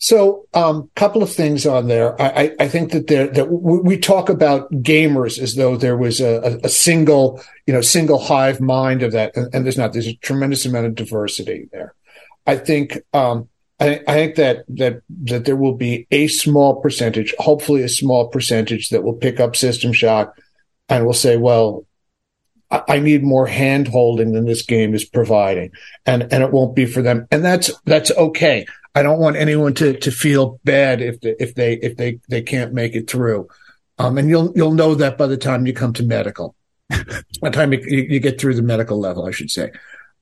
So, 0.00 0.46
a 0.54 0.58
um, 0.58 0.90
couple 0.94 1.24
of 1.24 1.32
things 1.32 1.66
on 1.66 1.88
there. 1.88 2.20
I, 2.22 2.54
I 2.60 2.68
think 2.68 2.92
that 2.92 3.08
there 3.08 3.26
that 3.28 3.46
we 3.46 3.98
talk 3.98 4.28
about 4.28 4.70
gamers 4.70 5.40
as 5.40 5.56
though 5.56 5.76
there 5.76 5.96
was 5.96 6.20
a, 6.20 6.60
a 6.62 6.68
single, 6.68 7.40
you 7.66 7.74
know, 7.74 7.80
single 7.80 8.18
hive 8.18 8.60
mind 8.60 9.02
of 9.02 9.12
that, 9.12 9.36
and, 9.36 9.52
and, 9.52 9.64
there's 9.64 9.78
not. 9.78 9.92
There's 9.92 10.06
a 10.06 10.16
tremendous 10.16 10.64
amount 10.64 10.86
of 10.86 10.94
diversity 10.94 11.68
there. 11.72 11.94
I 12.46 12.56
think 12.56 12.98
um, 13.12 13.48
I, 13.80 14.00
I, 14.08 14.14
think 14.14 14.34
that 14.36 14.64
that 14.68 15.02
that 15.24 15.44
there 15.44 15.56
will 15.56 15.74
be 15.74 16.06
a 16.10 16.26
small 16.26 16.80
percentage, 16.80 17.34
hopefully 17.38 17.82
a 17.82 17.88
small 17.88 18.28
percentage, 18.28 18.88
that 18.88 19.04
will 19.04 19.14
pick 19.14 19.38
up 19.38 19.54
System 19.54 19.92
Shock 19.92 20.36
and 20.88 21.06
will 21.06 21.12
say, 21.12 21.36
"Well, 21.36 21.86
I, 22.70 22.82
I 22.88 22.98
need 22.98 23.22
more 23.22 23.46
hand 23.46 23.86
holding 23.86 24.32
than 24.32 24.46
this 24.46 24.62
game 24.62 24.94
is 24.94 25.04
providing," 25.04 25.70
and 26.06 26.22
and 26.32 26.42
it 26.42 26.50
won't 26.50 26.74
be 26.74 26.86
for 26.86 27.02
them, 27.02 27.28
and 27.30 27.44
that's 27.44 27.70
that's 27.84 28.10
okay. 28.10 28.66
I 28.94 29.02
don't 29.02 29.20
want 29.20 29.36
anyone 29.36 29.74
to 29.74 29.96
to 29.96 30.10
feel 30.10 30.58
bad 30.64 31.00
if 31.00 31.20
they, 31.20 31.36
if 31.38 31.54
they 31.54 31.74
if 31.74 31.96
they 31.96 32.18
they 32.28 32.42
can't 32.42 32.72
make 32.72 32.96
it 32.96 33.08
through, 33.08 33.48
um, 33.98 34.18
and 34.18 34.28
you'll 34.28 34.52
you'll 34.56 34.72
know 34.72 34.96
that 34.96 35.16
by 35.16 35.28
the 35.28 35.36
time 35.36 35.66
you 35.66 35.72
come 35.72 35.92
to 35.92 36.02
medical, 36.02 36.56
by 36.88 37.04
the 37.42 37.50
time 37.50 37.72
you, 37.72 37.78
you 37.86 38.18
get 38.18 38.40
through 38.40 38.54
the 38.54 38.62
medical 38.62 38.98
level, 38.98 39.24
I 39.24 39.30
should 39.30 39.52
say. 39.52 39.70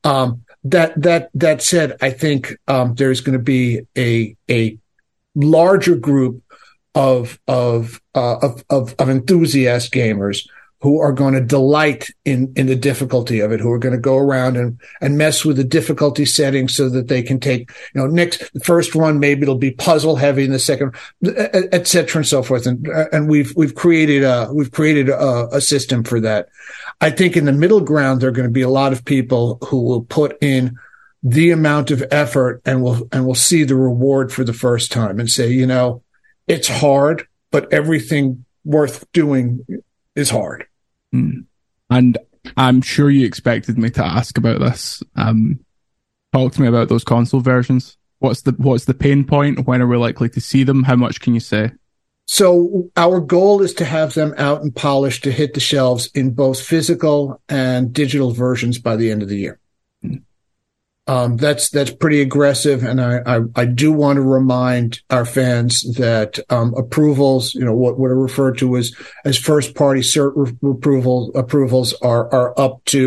Um, 0.07 0.45
that 0.65 1.01
that 1.03 1.31
that 1.35 1.63
said, 1.63 1.97
I 2.01 2.11
think 2.11 2.57
um, 2.69 2.95
there's 2.95 3.21
going 3.21 3.39
to 3.39 3.43
be 3.43 3.83
a 3.97 4.37
a 4.51 4.79
larger 5.35 5.97
group 5.97 6.43
of 6.95 7.39
of, 7.47 8.01
uh, 8.15 8.39
of 8.39 8.65
of 8.71 8.95
of 8.99 9.11
enthusiast 9.11 9.93
gamers 9.93 10.49
who 10.81 11.01
are 11.01 11.13
going 11.13 11.35
to 11.35 11.41
delight 11.41 12.09
in 12.25 12.53
in 12.57 12.67
the 12.67 12.77
difficulty 12.77 13.41
of 13.41 13.53
it, 13.53 13.61
who 13.61 13.71
are 13.71 13.79
going 13.79 13.95
to 13.95 14.01
go 14.01 14.17
around 14.17 14.57
and 14.57 14.79
and 15.01 15.17
mess 15.17 15.45
with 15.45 15.57
the 15.57 15.65
difficulty 15.65 16.25
settings 16.25 16.75
so 16.75 16.89
that 16.89 17.09
they 17.09 17.23
can 17.23 17.41
take 17.41 17.71
you 17.95 18.01
know 18.01 18.07
next 18.07 18.53
the 18.53 18.61
first 18.61 18.95
one 18.95 19.19
maybe 19.19 19.43
it'll 19.43 19.57
be 19.57 19.71
puzzle 19.71 20.17
heavy, 20.17 20.45
and 20.45 20.55
the 20.55 20.59
second 20.59 20.95
etc. 21.73 22.21
and 22.21 22.27
so 22.27 22.43
forth. 22.43 22.67
And 22.67 22.87
and 23.13 23.29
we've 23.29 23.55
we've 23.57 23.75
created 23.75 24.23
a 24.23 24.51
we've 24.53 24.71
created 24.71 25.09
a, 25.09 25.49
a 25.53 25.61
system 25.61 26.05
for 26.05 26.21
that. 26.21 26.49
I 27.01 27.11
think 27.11 27.37
in 27.37 27.47
the 27.47 27.53
middle 27.53 27.81
ground 27.81 28.21
there 28.21 28.29
are 28.29 28.33
going 28.33 28.49
to 28.49 28.53
be 28.53 28.63
a 28.63 28.69
lot 28.69 28.93
of 28.93 29.05
people 29.05 29.59
who 29.69 29.83
will 29.83 30.03
put 30.03 30.37
in 30.41 30.77
the 31.23 31.51
amount 31.51 31.91
of 31.91 32.05
effort 32.11 32.63
and 32.65 32.83
will 32.83 33.09
and 33.13 33.27
will 33.27 33.35
see 33.35 33.65
the 33.65 33.75
reward 33.75 34.33
for 34.33 34.45
the 34.45 34.53
first 34.53 34.93
time 34.93 35.19
and 35.19 35.29
say, 35.29 35.49
you 35.49 35.67
know, 35.67 36.03
it's 36.47 36.69
hard, 36.69 37.27
but 37.51 37.73
everything 37.73 38.45
worth 38.65 39.11
doing 39.13 39.65
is 40.17 40.31
hard. 40.31 40.67
Mm. 41.15 41.45
And 41.91 42.19
I'm 42.57 42.81
sure 42.81 43.11
you 43.11 43.27
expected 43.27 43.79
me 43.79 43.91
to 43.91 44.05
ask 44.05 44.37
about 44.39 44.61
this. 44.61 45.03
Um, 45.15 45.61
talk 46.33 46.53
to 46.55 46.63
me 46.63 46.69
about 46.69 46.89
those 46.89 47.05
console 47.05 47.41
versions. 47.41 47.97
What's 48.19 48.43
the 48.43 48.53
what's 48.53 48.87
the 48.87 48.95
pain 48.95 49.25
point? 49.25 49.67
When 49.67 49.83
are 49.83 49.87
we 49.87 49.97
likely 49.97 50.29
to 50.31 50.41
see 50.41 50.65
them? 50.65 50.85
How 50.85 50.97
much 50.97 51.21
can 51.21 51.35
you 51.35 51.41
say? 51.41 51.73
So 52.27 52.91
our 52.97 53.21
goal 53.21 53.63
is 53.63 53.75
to 53.75 53.85
have 53.85 54.15
them 54.15 54.35
out 54.37 54.63
and 54.63 54.75
polished 54.75 55.25
to 55.25 55.33
hit 55.33 55.55
the 55.55 55.61
shelves 55.61 56.09
in 56.15 56.35
both 56.35 56.61
physical 56.61 57.41
and 57.49 57.93
digital 57.93 58.33
versions 58.33 58.79
by 58.79 58.97
the 58.97 59.11
end 59.13 59.23
of 59.23 59.29
the 59.29 59.39
year. 59.39 59.61
Um, 61.09 61.37
that's 61.37 61.71
that's 61.71 61.93
pretty 61.93 62.21
aggressive, 62.21 62.83
and 62.83 63.01
I, 63.01 63.21
I, 63.25 63.41
I 63.55 63.65
do 63.65 63.93
want 63.93 64.17
to 64.17 64.23
remind 64.23 65.03
our 65.09 65.25
fans 65.25 65.83
that 65.95 66.41
um, 66.51 66.75
approvals, 66.75 67.55
you 67.55 67.65
know, 67.65 67.75
what 67.75 67.97
what 67.97 68.11
are 68.11 68.19
referred 68.19 68.59
to 68.59 68.77
as 68.77 68.93
as 69.25 69.39
first 69.39 69.77
party 69.77 70.01
cert 70.01 70.33
re- 70.35 70.71
approval 70.71 71.31
approvals 71.37 71.93
are 72.03 72.29
are 72.35 72.59
up 72.59 72.85
to 72.87 72.99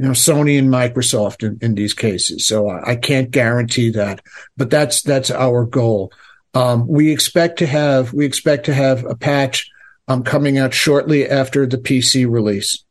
you 0.00 0.06
know 0.06 0.12
Sony 0.12 0.56
and 0.56 0.68
Microsoft 0.68 1.42
in, 1.42 1.58
in 1.60 1.74
these 1.74 1.94
cases. 1.94 2.46
So 2.46 2.68
I, 2.68 2.92
I 2.92 2.96
can't 2.96 3.32
guarantee 3.32 3.90
that, 3.90 4.20
but 4.56 4.70
that's 4.70 5.02
that's 5.02 5.32
our 5.32 5.66
goal. 5.66 6.12
Um, 6.54 6.86
we 6.86 7.10
expect 7.10 7.58
to 7.58 7.66
have 7.66 8.12
we 8.12 8.24
expect 8.24 8.66
to 8.66 8.74
have 8.74 9.04
a 9.04 9.16
patch 9.16 9.68
um, 10.06 10.22
coming 10.22 10.58
out 10.58 10.74
shortly 10.74 11.28
after 11.28 11.66
the 11.66 11.78
PC 11.78 12.30
release. 12.30 12.84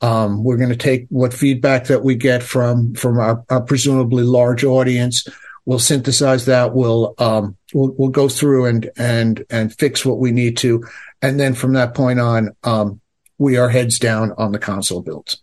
Um, 0.00 0.44
we're 0.44 0.58
going 0.58 0.70
to 0.70 0.76
take 0.76 1.06
what 1.08 1.32
feedback 1.32 1.86
that 1.86 2.04
we 2.04 2.14
get 2.14 2.42
from 2.42 2.94
from 2.94 3.18
our, 3.18 3.44
our 3.48 3.62
presumably 3.62 4.24
large 4.24 4.64
audience. 4.64 5.26
We'll 5.64 5.78
synthesize 5.78 6.44
that. 6.46 6.74
We'll, 6.74 7.14
um, 7.18 7.56
we'll 7.74 7.94
we'll 7.98 8.10
go 8.10 8.28
through 8.28 8.66
and 8.66 8.90
and 8.96 9.44
and 9.50 9.74
fix 9.74 10.04
what 10.04 10.18
we 10.18 10.32
need 10.32 10.58
to, 10.58 10.84
and 11.22 11.40
then 11.40 11.54
from 11.54 11.72
that 11.72 11.94
point 11.94 12.20
on, 12.20 12.54
um, 12.62 13.00
we 13.38 13.56
are 13.56 13.68
heads 13.68 13.98
down 13.98 14.32
on 14.38 14.52
the 14.52 14.58
console 14.58 15.02
builds. 15.02 15.42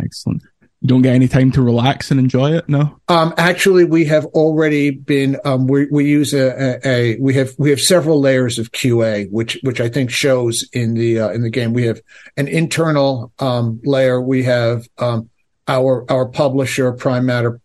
Excellent 0.00 0.42
you 0.80 0.88
don't 0.88 1.02
get 1.02 1.14
any 1.14 1.28
time 1.28 1.50
to 1.52 1.62
relax 1.62 2.10
and 2.10 2.20
enjoy 2.20 2.52
it 2.52 2.68
no? 2.68 3.00
Um, 3.08 3.34
actually 3.36 3.84
we 3.84 4.04
have 4.06 4.26
already 4.26 4.90
been 4.90 5.38
um, 5.44 5.66
we, 5.66 5.86
we 5.90 6.06
use 6.06 6.32
a, 6.34 6.78
a, 6.84 6.88
a, 6.88 7.16
we 7.20 7.34
have 7.34 7.50
we 7.58 7.70
have 7.70 7.80
several 7.80 8.20
layers 8.20 8.58
of 8.58 8.70
qa 8.72 9.28
which 9.30 9.58
which 9.62 9.80
i 9.80 9.88
think 9.88 10.10
shows 10.10 10.68
in 10.72 10.94
the 10.94 11.20
uh, 11.20 11.28
in 11.30 11.42
the 11.42 11.50
game. 11.50 11.72
We 11.72 11.86
have 11.86 12.00
an 12.36 12.48
internal 12.48 13.32
um, 13.38 13.80
layer. 13.84 14.20
We 14.20 14.44
have 14.44 14.86
um, 14.98 15.30
our 15.66 16.04
our 16.10 16.26
publisher 16.26 16.92
prime 16.92 17.26
matter 17.26 17.60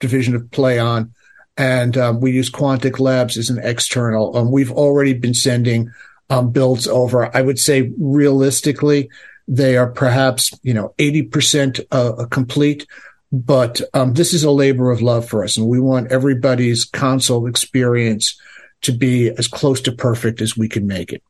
division 0.00 0.34
of 0.34 0.42
Plaion 0.42 1.10
and 1.56 1.96
um, 1.96 2.20
we 2.20 2.30
use 2.30 2.50
quantic 2.50 3.00
labs 3.00 3.36
as 3.36 3.50
an 3.50 3.58
external. 3.60 4.36
Um, 4.36 4.52
we've 4.52 4.70
already 4.70 5.12
been 5.12 5.34
sending 5.34 5.90
builds 6.52 6.86
over. 6.86 7.34
I 7.36 7.42
would 7.42 7.58
say 7.58 7.90
realistically 7.98 9.10
they 9.48 9.78
are 9.78 9.90
perhaps, 9.90 10.52
you 10.62 10.74
know, 10.74 10.94
80% 10.98 11.86
uh, 11.90 12.26
complete, 12.26 12.86
but 13.32 13.80
um, 13.94 14.12
this 14.12 14.34
is 14.34 14.44
a 14.44 14.50
labor 14.50 14.90
of 14.90 15.02
love 15.02 15.26
for 15.26 15.42
us. 15.42 15.56
And 15.56 15.66
we 15.66 15.80
want 15.80 16.12
everybody's 16.12 16.84
console 16.84 17.46
experience 17.46 18.38
to 18.82 18.92
be 18.92 19.30
as 19.30 19.48
close 19.48 19.80
to 19.82 19.92
perfect 19.92 20.42
as 20.42 20.56
we 20.56 20.68
can 20.68 20.86
make 20.86 21.12
it. 21.12 21.22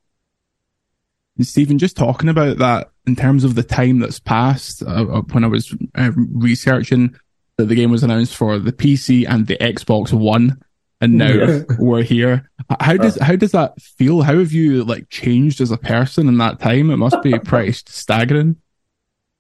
Stephen, 1.41 1.79
just 1.79 1.97
talking 1.97 2.29
about 2.29 2.59
that 2.59 2.91
in 3.07 3.15
terms 3.15 3.45
of 3.45 3.55
the 3.55 3.63
time 3.63 4.01
that's 4.01 4.19
passed, 4.19 4.83
uh, 4.83 5.07
uh 5.07 5.23
when 5.33 5.45
I 5.45 5.47
was 5.47 5.73
uh, 5.95 6.11
researching 6.15 7.15
that 7.57 7.67
the 7.67 7.77
game 7.77 7.93
was 7.93 8.03
announced 8.03 8.35
for 8.35 8.59
the 8.59 8.73
PC 8.73 9.25
and 9.29 9.47
the 9.47 9.57
Xbox 9.57 10.13
One, 10.13 10.61
and 11.01 11.15
now 11.15 11.33
yeah. 11.33 11.63
we're 11.79 12.03
here. 12.03 12.51
How 12.81 12.97
does 12.97 13.17
how 13.21 13.37
does 13.37 13.53
that 13.53 13.81
feel? 13.81 14.23
How 14.23 14.39
have 14.39 14.53
you 14.53 14.85
like 14.85 15.09
changed 15.09 15.61
as 15.61 15.71
a 15.71 15.77
person 15.77 16.29
in 16.29 16.39
that 16.39 16.61
time? 16.61 16.91
It 16.91 16.97
must 16.97 17.23
be 17.23 17.39
pretty 17.45 17.73
staggering. 17.73 18.57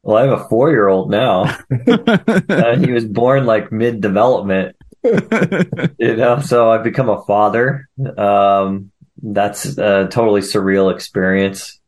Well, 0.03 0.16
I 0.16 0.23
have 0.23 0.40
a 0.40 0.49
four 0.49 0.71
year 0.71 0.88
old 0.88 1.11
now. 1.11 1.42
uh, 1.88 2.77
he 2.77 2.92
was 2.92 3.05
born 3.05 3.47
like 3.47 3.73
mid 3.73 4.01
development, 4.01 4.77
you 5.03 6.16
know. 6.16 6.40
So 6.44 6.71
I've 6.71 6.85
become 6.85 7.09
a 7.09 7.23
father. 7.25 7.88
Um, 8.16 8.92
that's 9.21 9.77
a 9.77 10.09
totally 10.11 10.42
surreal 10.42 10.94
experience. 10.94 11.81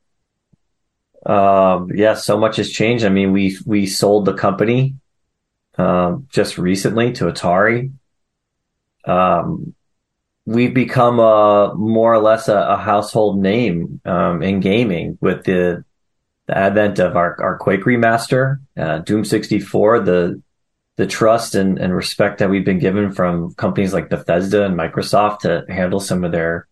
Um, 1.25 1.91
yeah, 1.95 2.15
so 2.15 2.39
much 2.39 2.57
has 2.57 2.71
changed. 2.71 3.05
I 3.05 3.11
mean, 3.11 3.33
we 3.33 3.57
we 3.65 3.87
sold 3.87 4.25
the 4.25 4.35
company 4.35 4.97
um, 5.79 6.27
just 6.31 6.59
recently 6.59 7.13
to 7.13 7.25
Atari 7.27 7.93
um, 9.05 9.75
we've 10.47 10.75
become 10.75 11.19
a 11.21 11.75
more 11.75 12.13
or 12.13 12.19
less 12.19 12.49
a, 12.49 12.57
a 12.57 12.77
household 12.77 13.41
name 13.41 14.01
um, 14.05 14.43
in 14.43 14.61
gaming 14.61 15.19
with 15.21 15.45
the 15.45 15.85
the 16.47 16.59
advent 16.59 16.99
of 16.99 17.17
our, 17.17 17.41
our 17.41 17.59
Quake 17.59 17.85
remaster, 17.85 18.59
uh, 18.77 18.99
Doom 18.99 19.25
64, 19.25 20.01
the 20.01 20.43
the 20.97 21.07
trust 21.07 21.55
and, 21.55 21.79
and 21.79 21.95
respect 21.95 22.39
that 22.39 22.51
we've 22.51 22.65
been 22.65 22.81
given 22.81 23.13
from 23.13 23.55
companies 23.55 23.95
like 23.95 24.11
Bethesda 24.11 24.67
and 24.67 24.77
Microsoft 24.77 25.41
to 25.41 25.65
handle 25.69 26.01
some 26.01 26.25
of 26.25 26.33
their, 26.33 26.67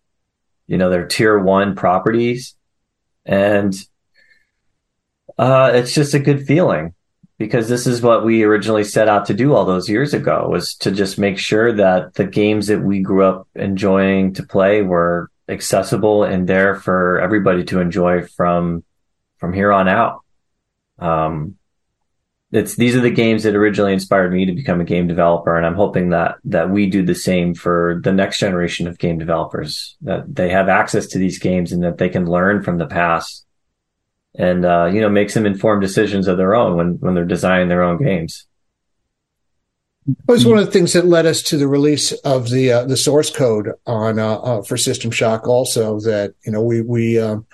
you 0.66 0.76
know, 0.76 0.90
their 0.90 1.06
tier 1.06 1.38
one 1.38 1.74
properties. 1.74 2.54
And 3.24 3.72
uh, 5.38 5.70
it's 5.74 5.94
just 5.94 6.12
a 6.12 6.18
good 6.18 6.46
feeling 6.46 6.92
because 7.38 7.68
this 7.68 7.86
is 7.86 8.02
what 8.02 8.24
we 8.24 8.42
originally 8.42 8.84
set 8.84 9.08
out 9.08 9.26
to 9.26 9.34
do 9.34 9.54
all 9.54 9.64
those 9.64 9.88
years 9.88 10.12
ago 10.12 10.48
was 10.50 10.74
to 10.74 10.90
just 10.90 11.18
make 11.18 11.38
sure 11.38 11.72
that 11.72 12.14
the 12.14 12.26
games 12.26 12.66
that 12.66 12.82
we 12.82 13.00
grew 13.00 13.24
up 13.24 13.48
enjoying 13.54 14.34
to 14.34 14.42
play 14.42 14.82
were 14.82 15.30
accessible 15.48 16.24
and 16.24 16.48
there 16.48 16.74
for 16.74 17.20
everybody 17.20 17.64
to 17.64 17.80
enjoy 17.80 18.22
from 18.26 18.84
from 19.38 19.52
here 19.52 19.72
on 19.72 19.88
out. 19.88 20.24
Um, 20.98 21.56
it's 22.50 22.76
these 22.76 22.96
are 22.96 23.00
the 23.00 23.10
games 23.10 23.42
that 23.42 23.54
originally 23.54 23.92
inspired 23.92 24.32
me 24.32 24.46
to 24.46 24.52
become 24.52 24.80
a 24.80 24.84
game 24.84 25.06
developer, 25.06 25.56
and 25.56 25.66
I'm 25.66 25.74
hoping 25.74 26.10
that 26.10 26.36
that 26.44 26.70
we 26.70 26.88
do 26.88 27.04
the 27.04 27.14
same 27.14 27.54
for 27.54 28.00
the 28.02 28.12
next 28.12 28.40
generation 28.40 28.88
of 28.88 28.98
game 28.98 29.18
developers. 29.18 29.96
That 30.00 30.34
they 30.34 30.48
have 30.48 30.68
access 30.68 31.06
to 31.08 31.18
these 31.18 31.38
games 31.38 31.72
and 31.72 31.84
that 31.84 31.98
they 31.98 32.08
can 32.08 32.26
learn 32.26 32.62
from 32.62 32.78
the 32.78 32.86
past, 32.86 33.46
and 34.38 34.64
uh, 34.64 34.88
you 34.92 35.00
know 35.00 35.10
make 35.10 35.28
some 35.28 35.44
informed 35.44 35.82
decisions 35.82 36.28
of 36.28 36.38
their 36.38 36.54
own 36.54 36.76
when 36.76 36.92
when 37.00 37.14
they're 37.14 37.24
designing 37.24 37.68
their 37.68 37.82
own 37.82 38.02
games. 38.02 38.46
It 40.08 40.16
was 40.26 40.46
one 40.46 40.56
of 40.56 40.64
the 40.64 40.72
things 40.72 40.94
that 40.94 41.04
led 41.04 41.26
us 41.26 41.42
to 41.42 41.58
the 41.58 41.68
release 41.68 42.12
of 42.12 42.48
the 42.48 42.72
uh, 42.72 42.84
the 42.84 42.96
source 42.96 43.30
code 43.30 43.72
on 43.84 44.18
uh, 44.18 44.36
uh 44.36 44.62
for 44.62 44.78
System 44.78 45.10
Shock. 45.10 45.46
Also, 45.46 46.00
that 46.00 46.34
you 46.46 46.52
know 46.52 46.62
we 46.62 46.80
we 46.80 47.20
um, 47.20 47.46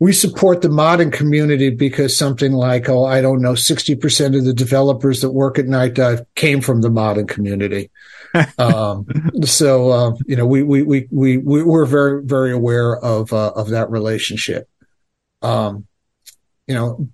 we 0.00 0.12
support 0.12 0.62
the 0.62 0.68
modding 0.68 1.12
community 1.12 1.70
because 1.70 2.16
something 2.16 2.52
like, 2.52 2.88
oh, 2.88 3.04
I 3.04 3.20
don't 3.20 3.40
know, 3.40 3.52
60% 3.52 4.36
of 4.36 4.44
the 4.44 4.52
developers 4.52 5.20
that 5.20 5.30
work 5.30 5.58
at 5.58 5.66
Nightdive 5.66 6.26
came 6.34 6.60
from 6.60 6.80
the 6.80 6.90
modding 6.90 7.28
community. 7.28 7.90
um, 8.58 9.06
so, 9.44 9.90
uh, 9.90 10.12
you 10.26 10.36
know, 10.36 10.46
we, 10.46 10.62
we, 10.62 10.82
we, 10.82 11.06
we, 11.10 11.38
we're 11.38 11.86
very, 11.86 12.22
very 12.24 12.52
aware 12.52 12.96
of, 12.98 13.32
uh, 13.32 13.52
of 13.54 13.70
that 13.70 13.88
relationship. 13.90 14.68
Um, 15.44 15.86
you 16.66 16.74
know, 16.74 17.08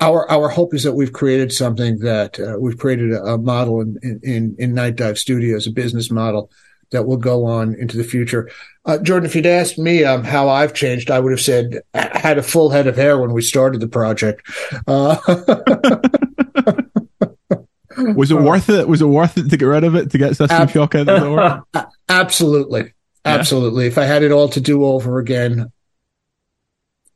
our, 0.00 0.28
our 0.30 0.48
hope 0.48 0.74
is 0.74 0.82
that 0.84 0.94
we've 0.94 1.12
created 1.12 1.52
something 1.52 1.98
that, 2.00 2.40
uh, 2.40 2.56
we've 2.58 2.78
created 2.78 3.12
a, 3.12 3.22
a 3.22 3.38
model 3.38 3.80
in, 3.80 3.98
in, 4.22 4.56
in 4.58 4.74
Nightdive 4.74 5.18
Studios, 5.18 5.66
a 5.66 5.70
business 5.70 6.10
model 6.10 6.50
that 6.90 7.04
will 7.04 7.16
go 7.16 7.44
on 7.44 7.74
into 7.74 7.96
the 7.96 8.04
future. 8.04 8.50
Uh, 8.84 8.98
Jordan, 8.98 9.28
if 9.28 9.34
you'd 9.34 9.46
asked 9.46 9.78
me 9.78 10.04
um, 10.04 10.24
how 10.24 10.48
I've 10.48 10.74
changed, 10.74 11.10
I 11.10 11.18
would 11.18 11.32
have 11.32 11.40
said 11.40 11.80
I 11.94 12.18
had 12.18 12.38
a 12.38 12.42
full 12.42 12.70
head 12.70 12.86
of 12.86 12.96
hair 12.96 13.18
when 13.18 13.32
we 13.32 13.42
started 13.42 13.80
the 13.80 13.88
project. 13.88 14.42
Uh, 14.86 15.16
was 18.14 18.30
it 18.30 18.34
worth 18.40 18.68
it? 18.68 18.88
Was 18.88 19.02
it 19.02 19.06
worth 19.06 19.36
it 19.36 19.50
to 19.50 19.56
get 19.56 19.66
rid 19.66 19.84
of 19.84 19.94
it 19.94 20.10
to 20.10 20.18
get 20.18 20.36
System 20.36 20.62
Ab- 20.62 20.70
Shock 20.70 20.94
out 20.94 21.06
the 21.06 21.18
door? 21.18 21.64
Absolutely, 22.08 22.94
absolutely. 23.24 23.84
Yeah. 23.84 23.90
If 23.90 23.98
I 23.98 24.04
had 24.04 24.22
it 24.22 24.30
all 24.30 24.48
to 24.50 24.60
do 24.60 24.84
over 24.84 25.18
again, 25.18 25.72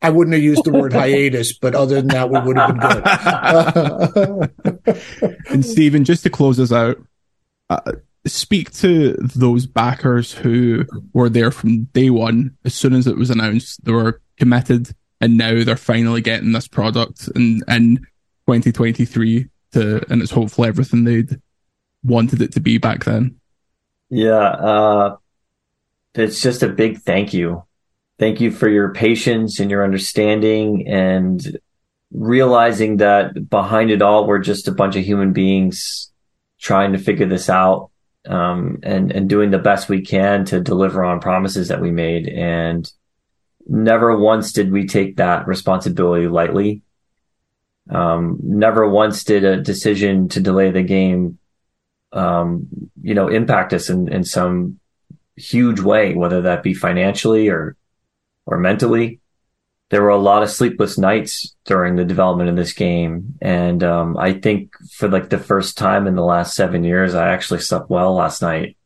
I 0.02 0.10
wouldn't 0.10 0.34
have 0.34 0.42
used 0.42 0.64
the 0.64 0.72
word 0.72 0.92
hiatus, 0.92 1.56
but 1.56 1.74
other 1.74 1.96
than 1.96 2.08
that, 2.08 2.30
we 2.30 2.40
would 2.40 2.56
have 2.56 2.74
been 2.74 2.88
good. 4.88 5.40
and 5.50 5.64
Stephen, 5.64 6.04
just 6.04 6.22
to 6.22 6.30
close 6.30 6.58
us 6.58 6.72
out, 6.72 6.96
uh, 7.68 7.92
speak 8.26 8.72
to 8.72 9.12
those 9.20 9.66
backers 9.66 10.32
who 10.32 10.86
were 11.12 11.28
there 11.28 11.50
from 11.50 11.84
day 11.84 12.08
one. 12.08 12.56
As 12.64 12.74
soon 12.74 12.94
as 12.94 13.06
it 13.06 13.16
was 13.16 13.30
announced, 13.30 13.84
they 13.84 13.92
were 13.92 14.22
committed, 14.38 14.94
and 15.20 15.36
now 15.36 15.62
they're 15.62 15.76
finally 15.76 16.22
getting 16.22 16.52
this 16.52 16.68
product 16.68 17.28
in 17.36 17.62
in 17.68 17.98
2023 18.46 19.48
to, 19.72 20.12
and 20.12 20.22
it's 20.22 20.30
hopefully 20.32 20.68
everything 20.68 21.04
they'd 21.04 21.40
wanted 22.02 22.40
it 22.40 22.52
to 22.52 22.60
be 22.60 22.78
back 22.78 23.04
then. 23.04 23.36
Yeah, 24.08 24.48
uh, 24.48 25.16
it's 26.14 26.40
just 26.42 26.62
a 26.62 26.68
big 26.68 26.98
thank 26.98 27.32
you. 27.32 27.64
Thank 28.20 28.42
you 28.42 28.50
for 28.50 28.68
your 28.68 28.92
patience 28.92 29.60
and 29.60 29.70
your 29.70 29.82
understanding 29.82 30.86
and 30.86 31.58
realizing 32.12 32.98
that 32.98 33.48
behind 33.48 33.90
it 33.90 34.02
all, 34.02 34.26
we're 34.26 34.40
just 34.40 34.68
a 34.68 34.72
bunch 34.72 34.94
of 34.94 35.02
human 35.02 35.32
beings 35.32 36.12
trying 36.60 36.92
to 36.92 36.98
figure 36.98 37.24
this 37.24 37.48
out 37.48 37.90
um, 38.28 38.78
and 38.82 39.10
and 39.10 39.26
doing 39.26 39.50
the 39.50 39.58
best 39.58 39.88
we 39.88 40.02
can 40.02 40.44
to 40.44 40.60
deliver 40.60 41.02
on 41.02 41.20
promises 41.20 41.68
that 41.68 41.80
we 41.80 41.90
made. 41.90 42.28
And 42.28 42.92
never 43.66 44.14
once 44.14 44.52
did 44.52 44.70
we 44.70 44.86
take 44.86 45.16
that 45.16 45.46
responsibility 45.46 46.28
lightly. 46.28 46.82
Um, 47.88 48.38
never 48.42 48.86
once 48.86 49.24
did 49.24 49.44
a 49.44 49.62
decision 49.62 50.28
to 50.28 50.40
delay 50.40 50.70
the 50.70 50.82
game, 50.82 51.38
um, 52.12 52.68
you 53.00 53.14
know, 53.14 53.28
impact 53.28 53.72
us 53.72 53.88
in, 53.88 54.12
in 54.12 54.24
some 54.24 54.78
huge 55.36 55.80
way, 55.80 56.12
whether 56.12 56.42
that 56.42 56.62
be 56.62 56.74
financially 56.74 57.48
or 57.48 57.76
or 58.50 58.58
mentally 58.58 59.20
there 59.90 60.02
were 60.02 60.08
a 60.08 60.16
lot 60.16 60.42
of 60.42 60.50
sleepless 60.50 60.96
nights 60.96 61.56
during 61.64 61.96
the 61.96 62.04
development 62.04 62.48
of 62.48 62.56
this 62.56 62.72
game. 62.72 63.34
And 63.42 63.82
um, 63.82 64.16
I 64.16 64.32
think 64.34 64.72
for 64.92 65.08
like 65.08 65.28
the 65.28 65.38
first 65.38 65.76
time 65.76 66.06
in 66.06 66.14
the 66.14 66.24
last 66.24 66.54
seven 66.54 66.84
years, 66.84 67.14
I 67.14 67.30
actually 67.30 67.60
slept 67.60 67.90
well 67.90 68.14
last 68.14 68.40
night. 68.40 68.76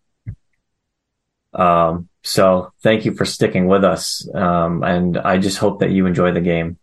Um, 1.52 2.08
so 2.22 2.72
thank 2.82 3.04
you 3.04 3.12
for 3.12 3.26
sticking 3.26 3.68
with 3.68 3.84
us. 3.84 4.26
Um, 4.34 4.82
and 4.82 5.18
I 5.18 5.36
just 5.36 5.58
hope 5.58 5.80
that 5.80 5.90
you 5.90 6.06
enjoy 6.06 6.32
the 6.32 6.40
game. 6.40 6.78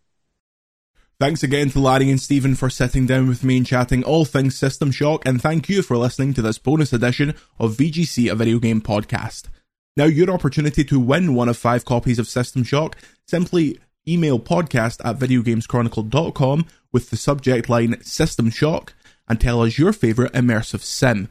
Thanks 1.20 1.44
again 1.44 1.70
to 1.72 1.80
Larry 1.80 2.10
and 2.10 2.22
Stephen 2.22 2.56
for 2.56 2.70
sitting 2.70 3.06
down 3.06 3.28
with 3.28 3.44
me 3.44 3.58
and 3.58 3.66
chatting 3.66 4.04
all 4.04 4.26
things 4.26 4.58
System 4.58 4.92
Shock, 4.92 5.24
and 5.24 5.40
thank 5.40 5.70
you 5.70 5.84
for 5.84 5.96
listening 5.96 6.34
to 6.34 6.42
this 6.42 6.58
bonus 6.58 6.94
edition 6.94 7.36
of 7.60 7.76
VGC, 7.76 8.32
a 8.32 8.34
video 8.34 8.58
game 8.58 8.82
podcast. 8.82 9.48
Now, 9.98 10.06
your 10.06 10.32
opportunity 10.32 10.84
to 10.86 11.00
win 11.00 11.36
one 11.36 11.50
of 11.50 11.58
five 11.58 11.84
copies 11.86 12.20
of 12.20 12.28
System 12.28 12.64
Shock 12.64 12.96
simply 13.28 13.80
email 14.08 14.40
podcast 14.40 15.00
at 15.04 15.18
videogameschronicle.com 15.18 16.66
with 16.92 17.10
the 17.10 17.18
subject 17.18 17.70
line 17.70 18.02
System 18.04 18.50
Shock 18.50 18.94
and 19.28 19.40
tell 19.40 19.62
us 19.62 19.78
your 19.78 19.94
favourite 19.94 20.34
immersive 20.34 20.82
sim. 20.82 21.30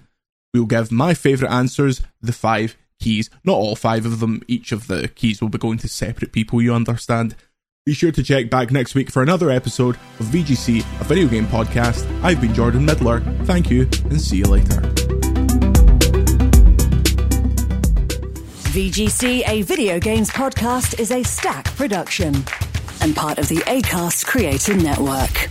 We'll 0.53 0.67
give 0.67 0.91
my 0.91 1.15
favourite 1.15 1.53
answers 1.53 2.03
the 2.21 2.33
five 2.33 2.77
keys. 2.99 3.31
Not 3.45 3.55
all 3.55 3.77
five 3.77 4.05
of 4.05 4.21
them, 4.21 4.43
each 4.47 4.73
of 4.73 4.87
the 4.87 5.09
keys 5.09 5.41
will 5.41 5.49
be 5.49 5.59
going 5.59 5.79
to 5.79 5.89
separate 5.89 6.33
people, 6.33 6.61
you 6.61 6.75
understand. 6.75 7.35
Be 7.87 7.95
sure 7.95 8.13
to 8.13 8.23
check 8.23 8.51
back 8.51 8.71
next 8.71 8.95
week 8.95 9.11
for 9.11 9.23
another 9.23 9.51
episode 9.51 9.97
of 10.19 10.27
VGC, 10.27 10.81
a 11.01 11.05
video 11.05 11.29
game 11.29 11.47
podcast. 11.47 12.07
I've 12.23 12.41
been 12.41 12.55
Jordan 12.55 12.85
Middler. 12.85 13.21
Thank 13.45 13.71
you, 13.71 13.83
and 14.05 14.21
see 14.21 14.37
you 14.37 14.45
later. 14.45 15.00
VGC, 18.71 19.43
a 19.49 19.63
video 19.63 19.99
games 19.99 20.31
podcast, 20.31 21.01
is 21.01 21.11
a 21.11 21.25
Stak 21.25 21.65
production 21.75 22.33
and 23.01 23.17
part 23.17 23.39
of 23.39 23.49
the 23.49 23.57
ACAST 23.67 24.25
Creator 24.27 24.77
Network. 24.77 25.51